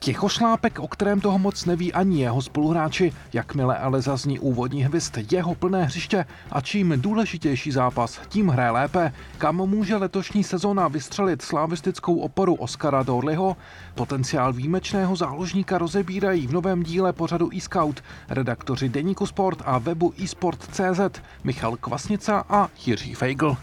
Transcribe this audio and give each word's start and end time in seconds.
Tichošlápek, 0.00 0.78
o 0.78 0.88
kterém 0.88 1.20
toho 1.20 1.38
moc 1.38 1.64
neví 1.64 1.92
ani 1.92 2.20
jeho 2.20 2.42
spoluhráči, 2.42 3.12
jakmile 3.32 3.78
ale 3.78 4.02
zazní 4.02 4.38
úvodní 4.38 4.84
hvist 4.84 5.18
jeho 5.32 5.54
plné 5.54 5.84
hřiště 5.84 6.24
a 6.50 6.60
čím 6.60 6.94
důležitější 6.96 7.72
zápas, 7.72 8.20
tím 8.28 8.48
hraje 8.48 8.70
lépe. 8.70 9.12
Kam 9.38 9.56
může 9.56 9.96
letošní 9.96 10.44
sezóna 10.44 10.88
vystřelit 10.88 11.42
slavistickou 11.42 12.18
oporu 12.18 12.54
Oscara 12.54 13.02
Dorliho? 13.02 13.56
Potenciál 13.94 14.52
výjimečného 14.52 15.16
záložníka 15.16 15.78
rozebírají 15.78 16.46
v 16.46 16.52
novém 16.52 16.82
díle 16.82 17.12
pořadu 17.12 17.50
eScout 17.56 18.02
redaktoři 18.28 18.88
Deníku 18.88 19.26
Sport 19.26 19.62
a 19.64 19.78
webu 19.78 20.12
eSport.cz 20.24 21.20
Michal 21.44 21.76
Kvasnica 21.76 22.44
a 22.48 22.68
Jiří 22.86 23.14
Feigl. 23.14 23.56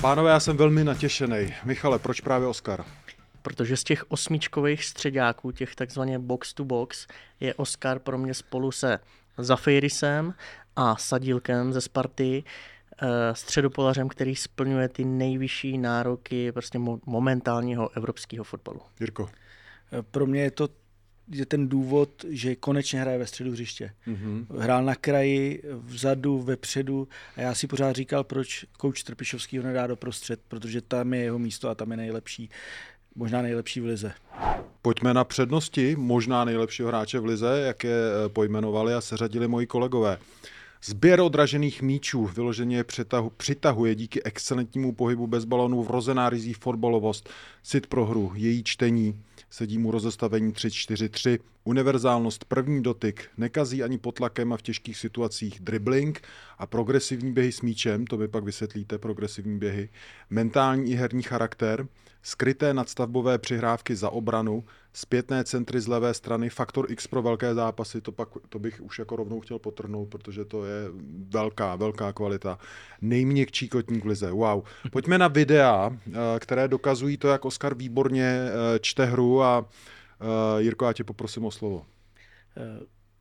Pánové, 0.00 0.30
já 0.30 0.40
jsem 0.40 0.56
velmi 0.56 0.84
natěšený. 0.84 1.54
Michale, 1.64 1.98
proč 1.98 2.20
právě 2.20 2.48
Oscar? 2.48 2.84
Protože 3.42 3.76
z 3.76 3.84
těch 3.84 4.10
osmičkových 4.10 4.84
středáků, 4.84 5.50
těch 5.50 5.74
takzvaně 5.74 6.18
box 6.18 6.54
to 6.54 6.64
box, 6.64 7.06
je 7.40 7.54
Oscar 7.54 7.98
pro 7.98 8.18
mě 8.18 8.34
spolu 8.34 8.72
se 8.72 8.98
Zafeirisem 9.38 10.34
a 10.76 10.96
Sadílkem 10.96 11.72
ze 11.72 11.80
Sparty 11.80 12.44
eh, 13.02 13.06
středopolařem, 13.34 14.08
který 14.08 14.36
splňuje 14.36 14.88
ty 14.88 15.04
nejvyšší 15.04 15.78
nároky 15.78 16.52
prostě 16.52 16.78
momentálního 17.06 17.96
evropského 17.96 18.44
fotbalu. 18.44 18.80
Jirko. 19.00 19.28
Pro 20.10 20.26
mě 20.26 20.40
je 20.40 20.50
to 20.50 20.68
je 21.30 21.46
ten 21.46 21.68
důvod, 21.68 22.24
že 22.28 22.56
konečně 22.56 23.00
hraje 23.00 23.18
ve 23.18 23.26
středu 23.26 23.50
hřiště. 23.50 23.90
Mm-hmm. 24.06 24.46
Hrál 24.58 24.84
na 24.84 24.94
kraji, 24.94 25.62
vzadu, 25.72 26.42
vepředu 26.42 27.08
a 27.36 27.40
já 27.40 27.54
si 27.54 27.66
pořád 27.66 27.96
říkal, 27.96 28.24
proč 28.24 28.64
kouč 28.78 29.02
Trpišovský 29.02 29.58
ho 29.58 29.64
nedá 29.64 29.86
do 29.86 29.96
prostřed, 29.96 30.40
protože 30.48 30.80
tam 30.80 31.14
je 31.14 31.20
jeho 31.20 31.38
místo 31.38 31.68
a 31.68 31.74
tam 31.74 31.90
je 31.90 31.96
nejlepší, 31.96 32.50
možná 33.14 33.42
nejlepší 33.42 33.80
v 33.80 33.84
lize. 33.84 34.12
Pojďme 34.82 35.14
na 35.14 35.24
přednosti 35.24 35.96
možná 35.96 36.44
nejlepšího 36.44 36.88
hráče 36.88 37.18
v 37.18 37.24
lize, 37.24 37.62
jak 37.66 37.84
je 37.84 37.90
eh, 37.92 38.28
pojmenovali 38.28 38.94
a 38.94 39.00
seřadili 39.00 39.48
moji 39.48 39.66
kolegové. 39.66 40.18
Sběr 40.84 41.20
odražených 41.20 41.82
míčů 41.82 42.26
vyloženě 42.26 42.84
přitahu, 42.84 43.30
přitahuje 43.36 43.94
díky 43.94 44.22
excelentnímu 44.22 44.94
pohybu 44.94 45.26
bez 45.26 45.44
balonů 45.44 45.82
vrozená 45.82 46.30
rizí 46.30 46.52
fotbalovost, 46.52 47.28
sit 47.62 47.86
pro 47.86 48.06
hru, 48.06 48.32
její 48.34 48.64
čtení, 48.64 49.22
sedí 49.50 49.78
mu 49.78 49.90
rozestavení 49.90 50.52
3-4-3, 50.52 51.38
univerzálnost 51.68 52.44
první 52.44 52.82
dotyk, 52.82 53.30
nekazí 53.36 53.82
ani 53.82 53.98
potlakem 53.98 54.52
a 54.52 54.56
v 54.56 54.62
těžkých 54.62 54.98
situacích 54.98 55.60
dribbling 55.60 56.20
a 56.58 56.66
progresivní 56.66 57.32
běhy 57.32 57.52
s 57.52 57.62
míčem, 57.62 58.06
to 58.06 58.16
vy 58.16 58.28
pak 58.28 58.44
vysvětlíte, 58.44 58.98
progresivní 58.98 59.58
běhy, 59.58 59.88
mentální 60.30 60.92
i 60.92 60.94
herní 60.94 61.22
charakter, 61.22 61.86
skryté 62.22 62.74
nadstavbové 62.74 63.38
přihrávky 63.38 63.96
za 63.96 64.10
obranu, 64.10 64.64
zpětné 64.92 65.44
centry 65.44 65.80
z 65.80 65.86
levé 65.86 66.14
strany, 66.14 66.50
faktor 66.50 66.90
X 66.90 67.06
pro 67.06 67.22
velké 67.22 67.54
zápasy, 67.54 68.00
to, 68.00 68.12
pak, 68.12 68.28
to 68.48 68.58
bych 68.58 68.80
už 68.80 68.98
jako 68.98 69.16
rovnou 69.16 69.40
chtěl 69.40 69.58
potrhnout, 69.58 70.08
protože 70.08 70.44
to 70.44 70.64
je 70.64 70.84
velká, 71.28 71.76
velká 71.76 72.12
kvalita. 72.12 72.58
Nejměkčí 73.00 73.68
kotník 73.68 74.04
lize, 74.04 74.30
wow. 74.30 74.62
Pojďme 74.92 75.18
na 75.18 75.28
videa, 75.28 75.90
eh, 76.06 76.12
které 76.38 76.68
dokazují 76.68 77.16
to, 77.16 77.28
jak 77.28 77.44
Oskar 77.44 77.74
výborně 77.74 78.24
eh, 78.24 78.78
čte 78.78 79.04
hru 79.04 79.42
a 79.42 79.66
eh, 80.20 80.62
Jirko, 80.62 80.84
já 80.84 80.92
tě 80.92 81.04
poprosím 81.04 81.44
o 81.44 81.50
slovo. 81.50 81.86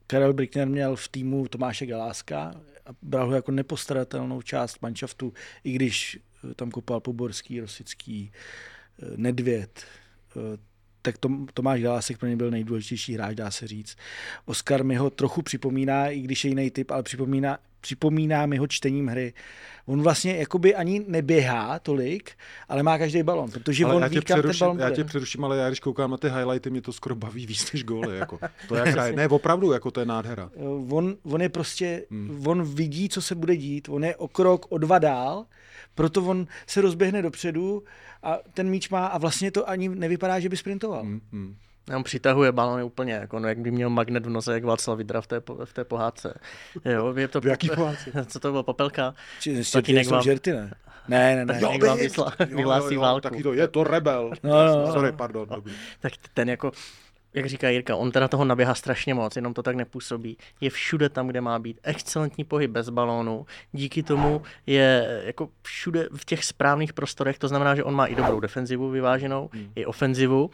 Karel 0.07 0.33
Brickner 0.33 0.67
měl 0.67 0.95
v 0.95 1.07
týmu 1.07 1.47
Tomáše 1.47 1.85
Galáska 1.85 2.61
a 2.85 2.89
bral 3.01 3.27
ho 3.27 3.35
jako 3.35 3.51
nepostradatelnou 3.51 4.41
část 4.41 4.81
manšaftu, 4.81 5.33
i 5.63 5.71
když 5.71 6.19
tam 6.55 6.71
kopal 6.71 6.99
Poborský, 6.99 7.59
Rosický, 7.59 8.31
Nedvěd, 9.15 9.85
tak 11.07 11.17
Tom, 11.17 11.47
Tomáš 11.53 11.81
Galásek 11.81 12.17
pro 12.17 12.29
ně 12.29 12.35
byl 12.35 12.51
nejdůležitější 12.51 13.13
hráč, 13.13 13.35
dá 13.35 13.51
se 13.51 13.67
říct. 13.67 13.97
Oscar 14.45 14.83
mi 14.83 14.95
ho 14.95 15.09
trochu 15.09 15.41
připomíná, 15.41 16.07
i 16.07 16.19
když 16.19 16.45
je 16.45 16.49
jiný 16.49 16.71
typ, 16.71 16.91
ale 16.91 17.03
připomíná, 17.03 17.57
připomíná 17.81 18.45
mi 18.45 18.57
ho 18.57 18.67
čtením 18.67 19.07
hry. 19.07 19.33
On 19.85 20.01
vlastně 20.01 20.35
jakoby 20.35 20.75
ani 20.75 21.05
neběhá 21.07 21.79
tolik, 21.79 22.31
ale 22.69 22.83
má 22.83 22.97
každý 22.97 23.23
balon, 23.23 23.51
protože 23.51 23.85
ale 23.85 23.95
on 23.95 24.01
já 24.01 24.07
ví, 24.07 24.21
kam 24.21 24.41
ten 24.41 24.57
balon 24.59 24.79
Já 24.79 24.89
tě 24.89 25.03
přeruším, 25.03 25.45
ale 25.45 25.57
já 25.57 25.67
když 25.67 25.79
koukám 25.79 26.11
na 26.11 26.17
ty 26.17 26.29
highlighty, 26.29 26.69
mě 26.69 26.81
to 26.81 26.93
skoro 26.93 27.15
baví 27.15 27.45
víc 27.45 27.71
než 27.71 27.83
góly. 27.83 28.17
Jako. 28.17 28.39
To 28.67 28.75
jak 28.75 28.87
hraje. 28.87 29.13
Ne, 29.13 29.27
opravdu, 29.27 29.71
jako 29.71 29.91
to 29.91 29.99
je 29.99 30.05
nádhera. 30.05 30.49
On, 30.89 31.15
on 31.23 31.41
je 31.41 31.49
prostě, 31.49 32.05
hmm. 32.11 32.47
on 32.47 32.63
vidí, 32.63 33.09
co 33.09 33.21
se 33.21 33.35
bude 33.35 33.55
dít, 33.55 33.89
on 33.89 34.03
je 34.03 34.15
o 34.15 34.27
krok, 34.27 34.65
o 34.69 34.77
dva 34.77 34.99
dál, 34.99 35.45
proto 35.97 36.23
on 36.23 36.47
se 36.67 36.81
rozběhne 36.81 37.21
dopředu 37.21 37.83
a 38.23 38.37
ten 38.53 38.69
míč 38.69 38.89
má 38.89 39.07
a 39.07 39.17
vlastně 39.17 39.51
to 39.51 39.69
ani 39.69 39.89
nevypadá, 39.89 40.39
že 40.39 40.49
by 40.49 40.57
sprintoval. 40.57 41.01
Hmm. 41.01 41.21
Hmm. 41.31 41.55
On 41.95 42.03
přitahuje 42.03 42.51
balony 42.51 42.83
úplně, 42.83 43.13
jako 43.13 43.39
no, 43.39 43.47
jak 43.47 43.57
by 43.57 43.71
měl 43.71 43.89
magnet 43.89 44.25
v 44.25 44.29
nose, 44.29 44.53
jak 44.53 44.63
Václav 44.63 44.97
Vidra 44.97 45.21
v 45.21 45.27
té, 45.27 45.41
v 45.65 45.73
té 45.73 45.83
pohádce. 45.83 46.33
Jo, 46.85 47.13
je 47.17 47.27
to, 47.27 47.41
v 47.41 47.45
jaký 47.45 47.69
pohádce? 47.69 48.11
Co 48.27 48.39
to 48.39 48.51
bylo, 48.51 48.63
popelka? 48.63 49.13
Či, 49.39 49.63
Taky 49.71 49.93
někdo 49.93 50.21
žerty, 50.21 50.51
ne? 50.51 50.73
Ne, 51.07 51.35
ne, 51.35 51.45
ne. 51.45 51.59
Tak 51.59 51.71
někdo 51.71 51.95
vyhlásí 52.47 52.97
válku. 52.97 53.21
Taky 53.21 53.43
to, 53.43 53.53
je 53.53 53.67
to 53.67 53.83
rebel. 53.83 54.31
No, 54.43 54.65
no, 54.65 54.85
no. 54.85 54.93
Sorry, 54.93 55.11
pardon. 55.11 55.47
No. 55.51 55.63
Tak 55.99 56.13
ten 56.33 56.49
jako, 56.49 56.71
jak 57.37 57.45
říká 57.45 57.69
Jirka, 57.69 57.95
on 57.95 58.11
teda 58.11 58.27
toho 58.27 58.45
naběhá 58.45 58.75
strašně 58.75 59.13
moc, 59.13 59.35
jenom 59.35 59.53
to 59.53 59.63
tak 59.63 59.75
nepůsobí. 59.75 60.37
Je 60.61 60.69
všude 60.69 61.09
tam, 61.09 61.27
kde 61.27 61.41
má 61.41 61.59
být. 61.59 61.79
Excelentní 61.83 62.43
pohyb 62.43 62.71
bez 62.71 62.89
balónu. 62.89 63.45
Díky 63.71 64.03
tomu 64.03 64.41
je 64.65 65.21
jako 65.25 65.49
všude 65.61 66.07
v 66.15 66.25
těch 66.25 66.45
správných 66.45 66.93
prostorech, 66.93 67.39
to 67.39 67.47
znamená, 67.47 67.75
že 67.75 67.83
on 67.83 67.95
má 67.95 68.05
i 68.05 68.15
dobrou 68.15 68.39
defenzivu 68.39 68.89
vyváženou, 68.89 69.49
hmm. 69.53 69.71
i 69.75 69.85
ofenzivu 69.85 70.49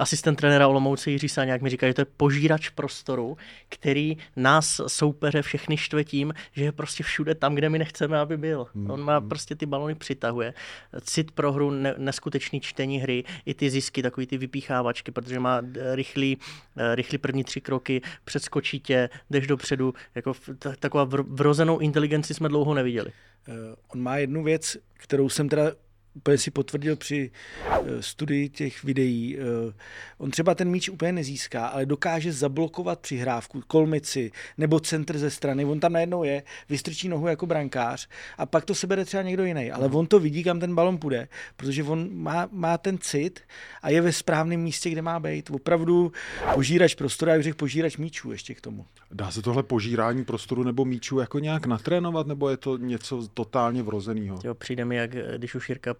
asistent 0.00 0.36
trenéra 0.36 0.68
Olomouce 0.68 1.10
Jiří 1.10 1.28
Sáňák 1.28 1.62
mi 1.62 1.70
říká, 1.70 1.86
že 1.86 1.94
to 1.94 2.00
je 2.00 2.06
požírač 2.16 2.68
prostoru, 2.68 3.36
který 3.68 4.16
nás 4.36 4.80
soupeře 4.86 5.42
všechny 5.42 5.76
štve 5.76 6.04
tím, 6.04 6.34
že 6.52 6.64
je 6.64 6.72
prostě 6.72 7.02
všude 7.02 7.34
tam, 7.34 7.54
kde 7.54 7.68
my 7.68 7.78
nechceme, 7.78 8.18
aby 8.18 8.36
byl. 8.36 8.66
Hmm. 8.74 8.90
On 8.90 9.00
má 9.00 9.20
prostě 9.20 9.54
ty 9.54 9.66
balony 9.66 9.94
přitahuje. 9.94 10.54
Cit 11.00 11.30
pro 11.30 11.52
hru, 11.52 11.70
ne, 11.70 11.94
neskutečný 11.98 12.60
čtení 12.60 12.98
hry, 12.98 13.24
i 13.46 13.54
ty 13.54 13.70
zisky, 13.70 14.02
takový 14.02 14.26
ty 14.26 14.38
vypíchávačky, 14.38 15.12
protože 15.12 15.40
má 15.40 15.60
rychlý, 15.92 16.38
eh, 16.76 16.94
rychlý 16.94 17.18
první 17.18 17.44
tři 17.44 17.60
kroky, 17.60 18.02
předskočí 18.24 18.80
tě, 18.80 19.08
jdeš 19.30 19.46
dopředu. 19.46 19.94
Jako 20.14 20.32
taková 20.78 21.04
vrozenou 21.28 21.78
inteligenci 21.78 22.34
jsme 22.34 22.48
dlouho 22.48 22.74
neviděli. 22.74 23.12
Uh, 23.48 23.54
on 23.88 24.02
má 24.02 24.16
jednu 24.16 24.44
věc, 24.44 24.76
kterou 24.94 25.28
jsem 25.28 25.48
teda 25.48 25.72
úplně 26.14 26.38
si 26.38 26.50
potvrdil 26.50 26.96
při 26.96 27.30
eh, 27.70 28.02
studii 28.02 28.48
těch 28.48 28.84
videí. 28.84 29.38
Eh, 29.38 29.72
on 30.18 30.30
třeba 30.30 30.54
ten 30.54 30.70
míč 30.70 30.88
úplně 30.88 31.12
nezíská, 31.12 31.66
ale 31.66 31.86
dokáže 31.86 32.32
zablokovat 32.32 33.00
přihrávku, 33.00 33.62
kolmici 33.66 34.32
nebo 34.58 34.80
centr 34.80 35.18
ze 35.18 35.30
strany. 35.30 35.64
On 35.64 35.80
tam 35.80 35.92
najednou 35.92 36.24
je, 36.24 36.42
vystrčí 36.68 37.08
nohu 37.08 37.26
jako 37.26 37.46
brankář 37.46 38.08
a 38.38 38.46
pak 38.46 38.64
to 38.64 38.74
sebere 38.74 39.04
třeba 39.04 39.22
někdo 39.22 39.44
jiný. 39.44 39.70
Ale 39.70 39.86
on 39.86 40.06
to 40.06 40.20
vidí, 40.20 40.44
kam 40.44 40.60
ten 40.60 40.74
balon 40.74 40.98
půjde, 40.98 41.28
protože 41.56 41.82
on 41.82 42.08
má, 42.12 42.48
má 42.52 42.78
ten 42.78 42.98
cit 42.98 43.40
a 43.82 43.90
je 43.90 44.00
ve 44.00 44.12
správném 44.12 44.60
místě, 44.60 44.90
kde 44.90 45.02
má 45.02 45.20
být. 45.20 45.50
Opravdu 45.50 46.12
požírač 46.54 46.94
prostoru, 46.94 47.30
já 47.30 47.36
bych 47.36 47.44
řekl 47.44 47.56
požírač 47.56 47.96
míčů 47.96 48.32
ještě 48.32 48.54
k 48.54 48.60
tomu. 48.60 48.86
Dá 49.12 49.30
se 49.30 49.42
tohle 49.42 49.62
požírání 49.62 50.24
prostoru 50.24 50.62
nebo 50.62 50.84
míčů 50.84 51.18
jako 51.18 51.38
nějak 51.38 51.66
natrénovat, 51.66 52.26
nebo 52.26 52.48
je 52.48 52.56
to 52.56 52.76
něco 52.76 53.28
totálně 53.34 53.82
vrozeného? 53.82 54.38
Přijde 54.54 54.84
mi, 54.84 54.96
jak 54.96 55.10
když 55.36 55.54
už 55.54 55.68
Jirka 55.68 55.94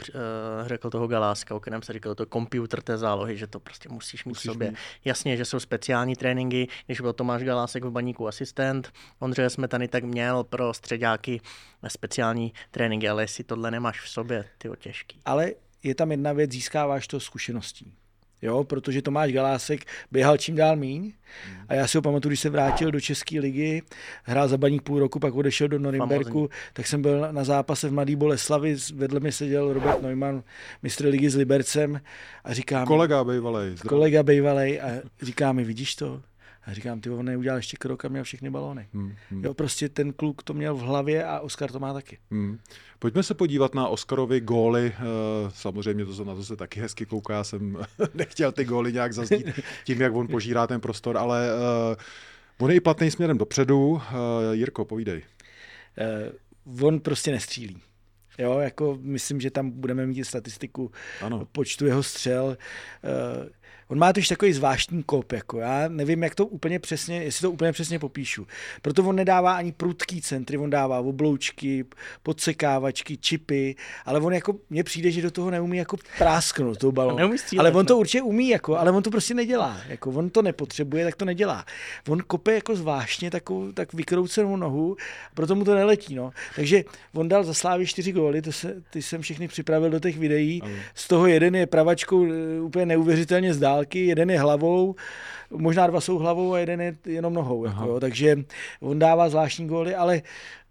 řekl 0.66 0.90
toho 0.90 1.08
Galáska, 1.08 1.54
o 1.54 1.60
kterém 1.60 1.82
se 1.82 1.92
říkal, 1.92 2.14
to 2.14 2.26
komputer 2.26 2.82
té 2.82 2.98
zálohy, 2.98 3.36
že 3.36 3.46
to 3.46 3.60
prostě 3.60 3.88
musíš 3.88 4.24
mít 4.24 4.30
musíš 4.30 4.50
v 4.50 4.52
sobě. 4.52 4.70
Mít. 4.70 4.78
Jasně, 5.04 5.36
že 5.36 5.44
jsou 5.44 5.60
speciální 5.60 6.16
tréninky, 6.16 6.68
když 6.86 7.00
byl 7.00 7.12
Tomáš 7.12 7.42
Galásek 7.42 7.84
v 7.84 7.90
baníku 7.90 8.28
asistent, 8.28 8.92
Ondřeje 9.18 9.50
Smetany 9.50 9.88
tak 9.88 10.04
měl 10.04 10.44
pro 10.44 10.74
středáky 10.74 11.40
speciální 11.88 12.52
tréninky, 12.70 13.08
ale 13.08 13.22
jestli 13.22 13.44
tohle 13.44 13.70
nemáš 13.70 14.00
v 14.00 14.08
sobě, 14.08 14.44
ty 14.58 14.68
těžký. 14.78 15.20
Ale 15.24 15.52
je 15.82 15.94
tam 15.94 16.10
jedna 16.10 16.32
věc, 16.32 16.50
získáváš 16.50 17.06
to 17.06 17.20
zkušeností. 17.20 17.94
Jo, 18.42 18.64
protože 18.64 19.02
Tomáš 19.02 19.32
Galásek 19.32 19.84
běhal 20.12 20.36
čím 20.36 20.56
dál 20.56 20.76
míň. 20.76 21.12
A 21.68 21.74
já 21.74 21.86
si 21.86 21.98
ho 21.98 22.02
pamatuju, 22.02 22.30
když 22.30 22.40
se 22.40 22.50
vrátil 22.50 22.90
do 22.90 23.00
České 23.00 23.40
ligy, 23.40 23.82
hrál 24.24 24.48
za 24.48 24.56
baník 24.56 24.82
půl 24.82 24.98
roku, 24.98 25.18
pak 25.18 25.34
odešel 25.34 25.68
do 25.68 25.78
Norimberku, 25.78 26.50
tak 26.72 26.86
jsem 26.86 27.02
byl 27.02 27.28
na 27.32 27.44
zápase 27.44 27.88
v 27.88 27.92
Mladý 27.92 28.16
Boleslavi, 28.16 28.76
vedle 28.94 29.20
mě 29.20 29.32
seděl 29.32 29.72
Robert 29.72 30.02
Neumann, 30.02 30.42
mistr 30.82 31.06
ligy 31.06 31.30
s 31.30 31.36
Libercem 31.36 32.00
a 32.44 32.52
říká 32.54 32.86
Kolega 32.86 33.24
bejvalej. 33.24 33.74
Kolega 33.88 34.22
bejvalej 34.22 34.80
a 34.80 34.90
říká 35.22 35.52
mi, 35.52 35.64
vidíš 35.64 35.94
to? 35.94 36.22
A 36.70 36.74
říkám, 36.74 37.00
ty 37.00 37.10
on 37.10 37.24
neudělal 37.26 37.58
ještě 37.58 37.76
krok 37.76 38.04
a 38.04 38.08
měl 38.08 38.24
všechny 38.24 38.50
balóny. 38.50 38.88
Hmm, 38.92 39.14
hmm. 39.30 39.44
Jo, 39.44 39.54
prostě 39.54 39.88
ten 39.88 40.12
kluk 40.12 40.42
to 40.42 40.54
měl 40.54 40.74
v 40.74 40.80
hlavě 40.80 41.24
a 41.24 41.40
Oskar 41.40 41.72
to 41.72 41.78
má 41.78 41.92
taky. 41.92 42.18
Hmm. 42.30 42.58
Pojďme 42.98 43.22
se 43.22 43.34
podívat 43.34 43.74
na 43.74 43.88
Oskarovi 43.88 44.40
góly. 44.40 44.92
Eh, 44.94 45.02
samozřejmě 45.48 46.06
to, 46.06 46.24
na 46.24 46.34
to 46.34 46.44
se 46.44 46.56
taky 46.56 46.80
hezky 46.80 47.06
kouká. 47.06 47.34
Já 47.34 47.44
jsem 47.44 47.78
nechtěl 48.14 48.52
ty 48.52 48.64
góly 48.64 48.92
nějak 48.92 49.12
zazdít 49.12 49.46
tím, 49.84 50.00
jak 50.00 50.14
on 50.14 50.28
požírá 50.28 50.66
ten 50.66 50.80
prostor, 50.80 51.16
ale 51.16 51.48
uh, 51.54 52.64
on 52.64 52.70
je 52.70 52.76
i 52.76 52.80
platný 52.80 53.10
směrem 53.10 53.38
dopředu. 53.38 53.88
Uh, 53.88 54.00
Jirko, 54.52 54.84
povídej. 54.84 55.22
Uh, 56.68 56.86
on 56.86 57.00
prostě 57.00 57.30
nestřílí. 57.30 57.82
Jo, 58.38 58.58
jako 58.58 58.98
myslím, 59.00 59.40
že 59.40 59.50
tam 59.50 59.70
budeme 59.70 60.06
mít 60.06 60.24
statistiku 60.24 60.90
ano. 61.20 61.46
počtu 61.52 61.86
jeho 61.86 62.02
střel. 62.02 62.44
Uh, 62.46 63.48
On 63.90 63.98
má 63.98 64.12
totiž 64.12 64.28
takový 64.28 64.52
zvláštní 64.52 65.02
kop, 65.02 65.32
jako 65.32 65.58
já 65.58 65.88
nevím, 65.88 66.22
jak 66.22 66.34
to 66.34 66.46
úplně 66.46 66.78
přesně, 66.78 67.22
jestli 67.22 67.42
to 67.42 67.50
úplně 67.50 67.72
přesně 67.72 67.98
popíšu. 67.98 68.46
Proto 68.82 69.04
on 69.04 69.16
nedává 69.16 69.54
ani 69.54 69.72
prudký 69.72 70.22
centry, 70.22 70.58
on 70.58 70.70
dává 70.70 71.00
obloučky, 71.00 71.84
podsekávačky, 72.22 73.16
čipy, 73.16 73.76
ale 74.04 74.20
on 74.20 74.32
jako, 74.32 74.56
mně 74.70 74.84
přijde, 74.84 75.10
že 75.10 75.22
do 75.22 75.30
toho 75.30 75.50
neumí 75.50 75.78
jako 75.78 75.96
prásknout 76.18 76.78
tou 76.78 76.92
balon. 76.92 77.20
ale 77.58 77.72
on 77.72 77.86
to 77.86 77.98
určitě 77.98 78.22
umí, 78.22 78.48
jako, 78.48 78.78
ale 78.78 78.90
on 78.90 79.02
to 79.02 79.10
prostě 79.10 79.34
nedělá. 79.34 79.80
Jako, 79.88 80.10
on 80.10 80.30
to 80.30 80.42
nepotřebuje, 80.42 81.04
tak 81.04 81.16
to 81.16 81.24
nedělá. 81.24 81.64
On 82.08 82.22
kope 82.26 82.54
jako 82.54 82.76
zvláštně 82.76 83.30
takovou, 83.30 83.72
tak 83.72 83.92
vykroucenou 83.94 84.56
nohu, 84.56 84.96
proto 85.34 85.54
mu 85.54 85.64
to 85.64 85.74
neletí. 85.74 86.14
No. 86.14 86.30
Takže 86.56 86.84
on 87.14 87.28
dal 87.28 87.44
za 87.44 87.54
Slávy 87.54 87.86
čtyři 87.86 88.12
góly, 88.12 88.42
to 88.42 88.52
se, 88.52 88.82
ty 88.90 89.02
jsem 89.02 89.22
všechny 89.22 89.48
připravil 89.48 89.90
do 89.90 90.00
těch 90.00 90.18
videí. 90.18 90.62
Z 90.94 91.08
toho 91.08 91.26
jeden 91.26 91.54
je 91.54 91.66
pravačkou 91.66 92.26
eh, 92.26 92.60
úplně 92.60 92.86
neuvěřitelně 92.86 93.54
zdál, 93.54 93.79
dálky, 93.80 94.06
jeden 94.06 94.30
je 94.30 94.40
hlavou, 94.40 94.94
možná 95.50 95.86
dva 95.86 96.00
jsou 96.00 96.18
hlavou 96.18 96.54
a 96.54 96.58
jeden 96.58 96.80
je 96.80 96.96
jenom 97.06 97.34
nohou. 97.34 97.64
Jako, 97.64 97.84
jo. 97.84 98.00
Takže 98.00 98.36
on 98.80 98.98
dává 98.98 99.28
zvláštní 99.28 99.66
góly, 99.66 99.94
ale 99.94 100.22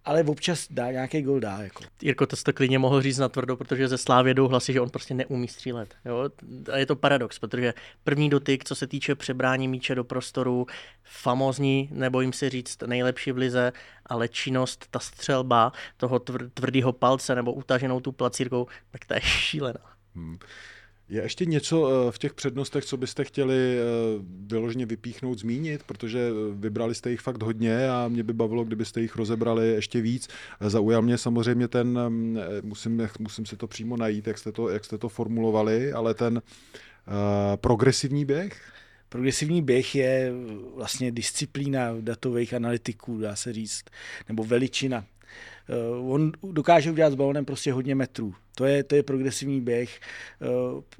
ale 0.06 0.24
občas 0.24 0.68
dá 0.70 0.92
nějaký 0.92 1.22
gol 1.22 1.40
dá. 1.40 1.58
Jako. 1.62 1.84
Jirko, 2.02 2.26
to 2.26 2.36
jste 2.36 2.54
klidně 2.54 2.80
mohl 2.80 3.02
říct 3.02 3.18
na 3.18 3.30
tvrdo, 3.30 3.58
protože 3.58 3.88
ze 3.88 3.98
Slávě 3.98 4.34
jdou 4.34 4.48
hlasy, 4.48 4.74
že 4.74 4.82
on 4.82 4.90
prostě 4.90 5.14
neumí 5.14 5.48
střílet. 5.48 5.96
Jo? 6.06 6.30
A 6.72 6.78
je 6.78 6.86
to 6.86 6.96
paradox, 6.96 7.40
protože 7.40 7.74
první 8.04 8.30
dotyk, 8.30 8.64
co 8.66 8.76
se 8.76 8.88
týče 8.88 9.16
přebrání 9.16 9.68
míče 9.68 9.96
do 9.96 10.04
prostoru, 10.04 10.66
famózní, 11.04 11.90
nebojím 11.92 12.34
se 12.34 12.50
říct, 12.50 12.78
nejlepší 12.86 13.32
v 13.32 13.38
lize, 13.38 13.72
ale 14.06 14.28
činnost, 14.28 14.88
ta 14.92 15.00
střelba 15.00 15.72
toho 15.98 16.20
tvrdého 16.54 16.94
palce 16.94 17.36
nebo 17.36 17.54
utaženou 17.54 18.00
tu 18.00 18.12
placírkou, 18.12 18.68
tak 18.92 19.06
ta 19.06 19.16
je 19.16 19.22
šílená. 19.22 19.82
Hmm. 20.16 20.38
Je 21.10 21.22
ještě 21.22 21.46
něco 21.46 21.90
eh, 21.90 22.12
v 22.12 22.18
těch 22.18 22.34
přednostech, 22.34 22.86
co 22.86 22.98
byste 22.98 23.24
chtěli 23.24 23.78
eh, 23.78 23.84
vyloženě 24.48 24.86
vypíchnout, 24.86 25.40
zmínit, 25.40 25.84
protože 25.84 26.20
eh, 26.20 26.56
vybrali 26.56 26.96
jste 26.96 27.12
jich 27.12 27.20
fakt 27.20 27.44
hodně 27.44 27.90
a 27.90 28.08
mě 28.08 28.24
by 28.24 28.34
bavilo, 28.34 28.64
kdybyste 28.64 29.02
jich 29.02 29.16
rozebrali 29.16 29.68
ještě 29.68 30.02
víc. 30.02 30.28
Zaujal 30.60 31.02
mě 31.02 31.18
samozřejmě 31.18 31.68
ten, 31.68 32.00
musím, 32.62 33.08
musím 33.20 33.46
si 33.46 33.58
to 33.58 33.68
přímo 33.68 33.98
najít, 33.98 34.28
jak 34.28 34.38
jste 34.38 34.52
to, 34.52 34.70
jak 34.70 34.86
jste 34.86 34.98
to 34.98 35.10
formulovali, 35.10 35.94
ale 35.94 36.14
ten 36.14 36.36
uh, 36.38 36.42
progresivní 37.56 38.26
běh? 38.26 38.72
Progresivní 39.10 39.62
běh 39.62 39.96
je 39.96 40.32
vlastně 40.76 41.12
disciplína 41.12 41.96
datových 42.00 42.54
analytiků, 42.54 43.18
dá 43.18 43.36
se 43.36 43.54
říct, 43.54 43.84
nebo 44.28 44.44
veličina. 44.44 45.06
On 46.02 46.32
dokáže 46.52 46.92
udělat 46.92 47.12
s 47.14 47.16
balonem 47.16 47.46
prostě 47.46 47.74
hodně 47.74 47.96
metrů. 47.96 48.36
To 48.60 48.66
je, 48.66 48.84
to 48.84 48.96
je 48.96 49.04
progresivní 49.04 49.62
běh. 49.62 50.00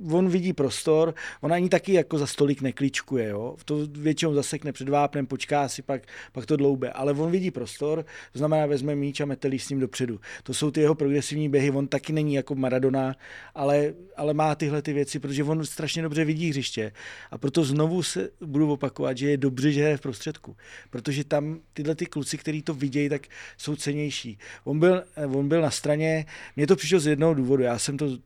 Uh, 0.02 0.16
on 0.18 0.30
vidí 0.30 0.54
prostor, 0.54 1.16
on 1.42 1.54
ani 1.54 1.70
taky 1.70 1.94
jako 1.94 2.18
za 2.18 2.28
stolik 2.28 2.62
nekličkuje. 2.62 3.30
Jo? 3.30 3.56
To 3.66 3.88
většinou 3.92 4.34
zasekne 4.34 4.72
před 4.72 4.90
vápnem, 4.90 5.28
počká 5.28 5.70
si, 5.70 5.82
pak, 5.82 6.02
pak 6.32 6.46
to 6.46 6.58
dloube. 6.58 6.90
Ale 6.90 7.14
on 7.14 7.32
vidí 7.32 7.52
prostor, 7.52 8.06
to 8.32 8.40
znamená, 8.40 8.66
vezme 8.66 8.96
míč 8.96 9.20
a 9.20 9.26
metelí 9.26 9.60
s 9.60 9.70
ním 9.70 9.80
dopředu. 9.80 10.20
To 10.44 10.54
jsou 10.54 10.72
ty 10.72 10.82
jeho 10.82 10.96
progresivní 10.96 11.50
běhy. 11.50 11.72
On 11.72 11.88
taky 11.88 12.14
není 12.14 12.34
jako 12.34 12.56
Maradona, 12.56 13.16
ale, 13.56 13.94
ale 14.18 14.34
má 14.34 14.56
tyhle 14.56 14.82
ty 14.82 14.94
věci, 14.94 15.20
protože 15.20 15.44
on 15.44 15.66
strašně 15.66 16.02
dobře 16.02 16.26
vidí 16.26 16.50
hřiště. 16.50 16.92
A 17.32 17.38
proto 17.38 17.64
znovu 17.64 18.04
se 18.04 18.30
budu 18.42 18.72
opakovat, 18.72 19.18
že 19.18 19.30
je 19.30 19.38
dobře, 19.38 19.72
že 19.72 19.82
je 19.82 19.98
v 19.98 20.02
prostředku. 20.02 20.56
Protože 20.90 21.24
tam 21.24 21.60
tyhle 21.74 21.96
ty 21.96 22.06
kluci, 22.06 22.38
kteří 22.38 22.62
to 22.62 22.74
vidějí, 22.74 23.10
tak 23.10 23.28
jsou 23.58 23.76
cenější. 23.76 24.38
On 24.64 24.80
byl, 24.80 25.04
on 25.34 25.48
byl 25.48 25.62
na 25.62 25.72
straně, 25.72 26.26
mně 26.56 26.68
to 26.68 26.76
přišlo 26.76 27.00
z 27.00 27.08
jednoho 27.08 27.34
důvodu 27.34 27.49
důvodu. 27.50 27.64
Já 27.64 27.80
jsem 27.80 27.98
to, 27.98 28.18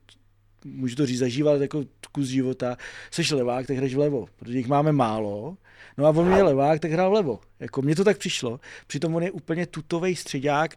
můžu 0.64 0.96
to 0.96 1.06
říct, 1.06 1.18
zažíval 1.18 1.62
jako 1.62 1.84
kus 2.12 2.26
života. 2.26 2.76
Seš 3.10 3.30
levák, 3.30 3.66
tak 3.66 3.76
hraješ 3.76 3.94
vlevo, 3.94 4.26
protože 4.36 4.58
jich 4.58 4.66
máme 4.66 4.92
málo. 4.92 5.56
No 5.98 6.06
a 6.06 6.10
on 6.10 6.32
je 6.32 6.42
levák, 6.42 6.80
tak 6.80 6.90
hrál 6.90 7.10
vlevo. 7.10 7.40
Jako 7.60 7.82
mně 7.82 7.96
to 7.96 8.04
tak 8.04 8.18
přišlo. 8.18 8.60
Přitom 8.86 9.14
on 9.14 9.22
je 9.22 9.30
úplně 9.30 9.66
tutový 9.66 10.16
středák, 10.16 10.74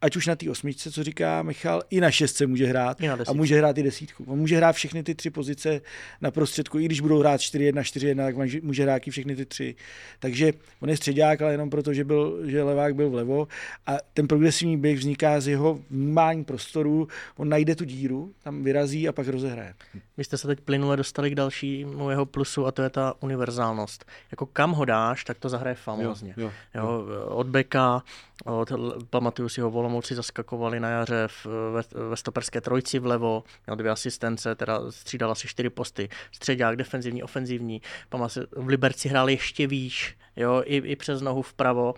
ať 0.00 0.16
už 0.16 0.26
na 0.26 0.36
té 0.36 0.50
osmičce, 0.50 0.90
co 0.90 1.04
říká 1.04 1.42
Michal, 1.42 1.82
i 1.90 2.00
na 2.00 2.10
šestce 2.10 2.46
může 2.46 2.66
hrát 2.66 2.98
a 3.28 3.32
může 3.32 3.58
hrát 3.58 3.78
i 3.78 3.82
desítku. 3.82 4.24
On 4.26 4.38
může 4.38 4.56
hrát 4.56 4.72
všechny 4.72 5.02
ty 5.02 5.14
tři 5.14 5.30
pozice 5.30 5.80
na 6.20 6.30
prostředku, 6.30 6.78
i 6.78 6.84
když 6.84 7.00
budou 7.00 7.18
hrát 7.18 7.40
4-1, 7.40 7.80
4-1, 7.80 8.16
tak 8.16 8.62
může 8.62 8.82
hrát 8.82 9.06
i 9.06 9.10
všechny 9.10 9.36
ty 9.36 9.46
tři. 9.46 9.74
Takže 10.18 10.52
on 10.80 10.88
je 10.88 10.96
středák, 10.96 11.42
ale 11.42 11.52
jenom 11.52 11.70
proto, 11.70 11.94
že, 11.94 12.04
byl, 12.04 12.38
že 12.46 12.62
levák 12.62 12.94
byl 12.94 13.10
vlevo 13.10 13.48
a 13.86 13.96
ten 14.14 14.28
progresivní 14.28 14.76
běh 14.76 14.98
vzniká 14.98 15.40
z 15.40 15.48
jeho 15.48 15.80
vnímání 15.90 16.44
prostoru, 16.44 17.08
on 17.36 17.48
najde 17.48 17.76
tu 17.76 17.84
díru, 17.84 18.32
tam 18.42 18.64
vyrazí 18.64 19.08
a 19.08 19.12
pak 19.12 19.28
rozehraje. 19.28 19.74
Vy 20.16 20.24
jste 20.24 20.38
se 20.38 20.46
teď 20.46 20.60
plynule 20.60 20.96
dostali 20.96 21.30
k 21.30 21.34
dalšímu 21.34 22.10
jeho 22.10 22.26
plusu 22.26 22.66
a 22.66 22.72
to 22.72 22.82
je 22.82 22.90
ta 22.90 23.14
univerzálnost. 23.20 24.04
Jako 24.30 24.46
kam 24.46 24.72
ho 24.72 24.84
dáš, 24.84 25.24
tak 25.24 25.38
to 25.38 25.48
zahraje 25.48 25.74
famózně. 25.74 26.34
Jo, 26.36 26.52
jo, 26.74 26.82
jo. 26.82 27.06
jo 27.12 27.26
od 27.26 27.46
beka, 27.46 28.02
od, 28.44 28.72
pamatuju 29.10 29.48
si 29.48 29.60
ho 29.60 29.70
Olomouci 29.88 30.14
zaskakovali 30.14 30.80
na 30.80 30.88
jaře 30.88 31.28
v, 31.28 31.46
ve, 31.46 32.08
ve 32.08 32.16
stoperské 32.16 32.60
trojci 32.60 32.98
vlevo, 32.98 33.44
měl 33.66 33.76
dvě 33.76 33.90
asistence, 33.90 34.54
teda 34.54 34.90
střídal 34.90 35.30
asi 35.30 35.48
čtyři 35.48 35.70
posty, 35.70 36.08
středák, 36.32 36.76
defenzivní, 36.76 37.22
ofenzivní, 37.22 37.82
pamatuju, 38.08 38.46
v 38.56 38.68
Liberci 38.68 39.08
hrál 39.08 39.30
ještě 39.30 39.66
výš, 39.66 40.16
jo, 40.36 40.62
i, 40.64 40.76
i 40.76 40.96
přes 40.96 41.20
nohu 41.20 41.42
vpravo, 41.42 41.94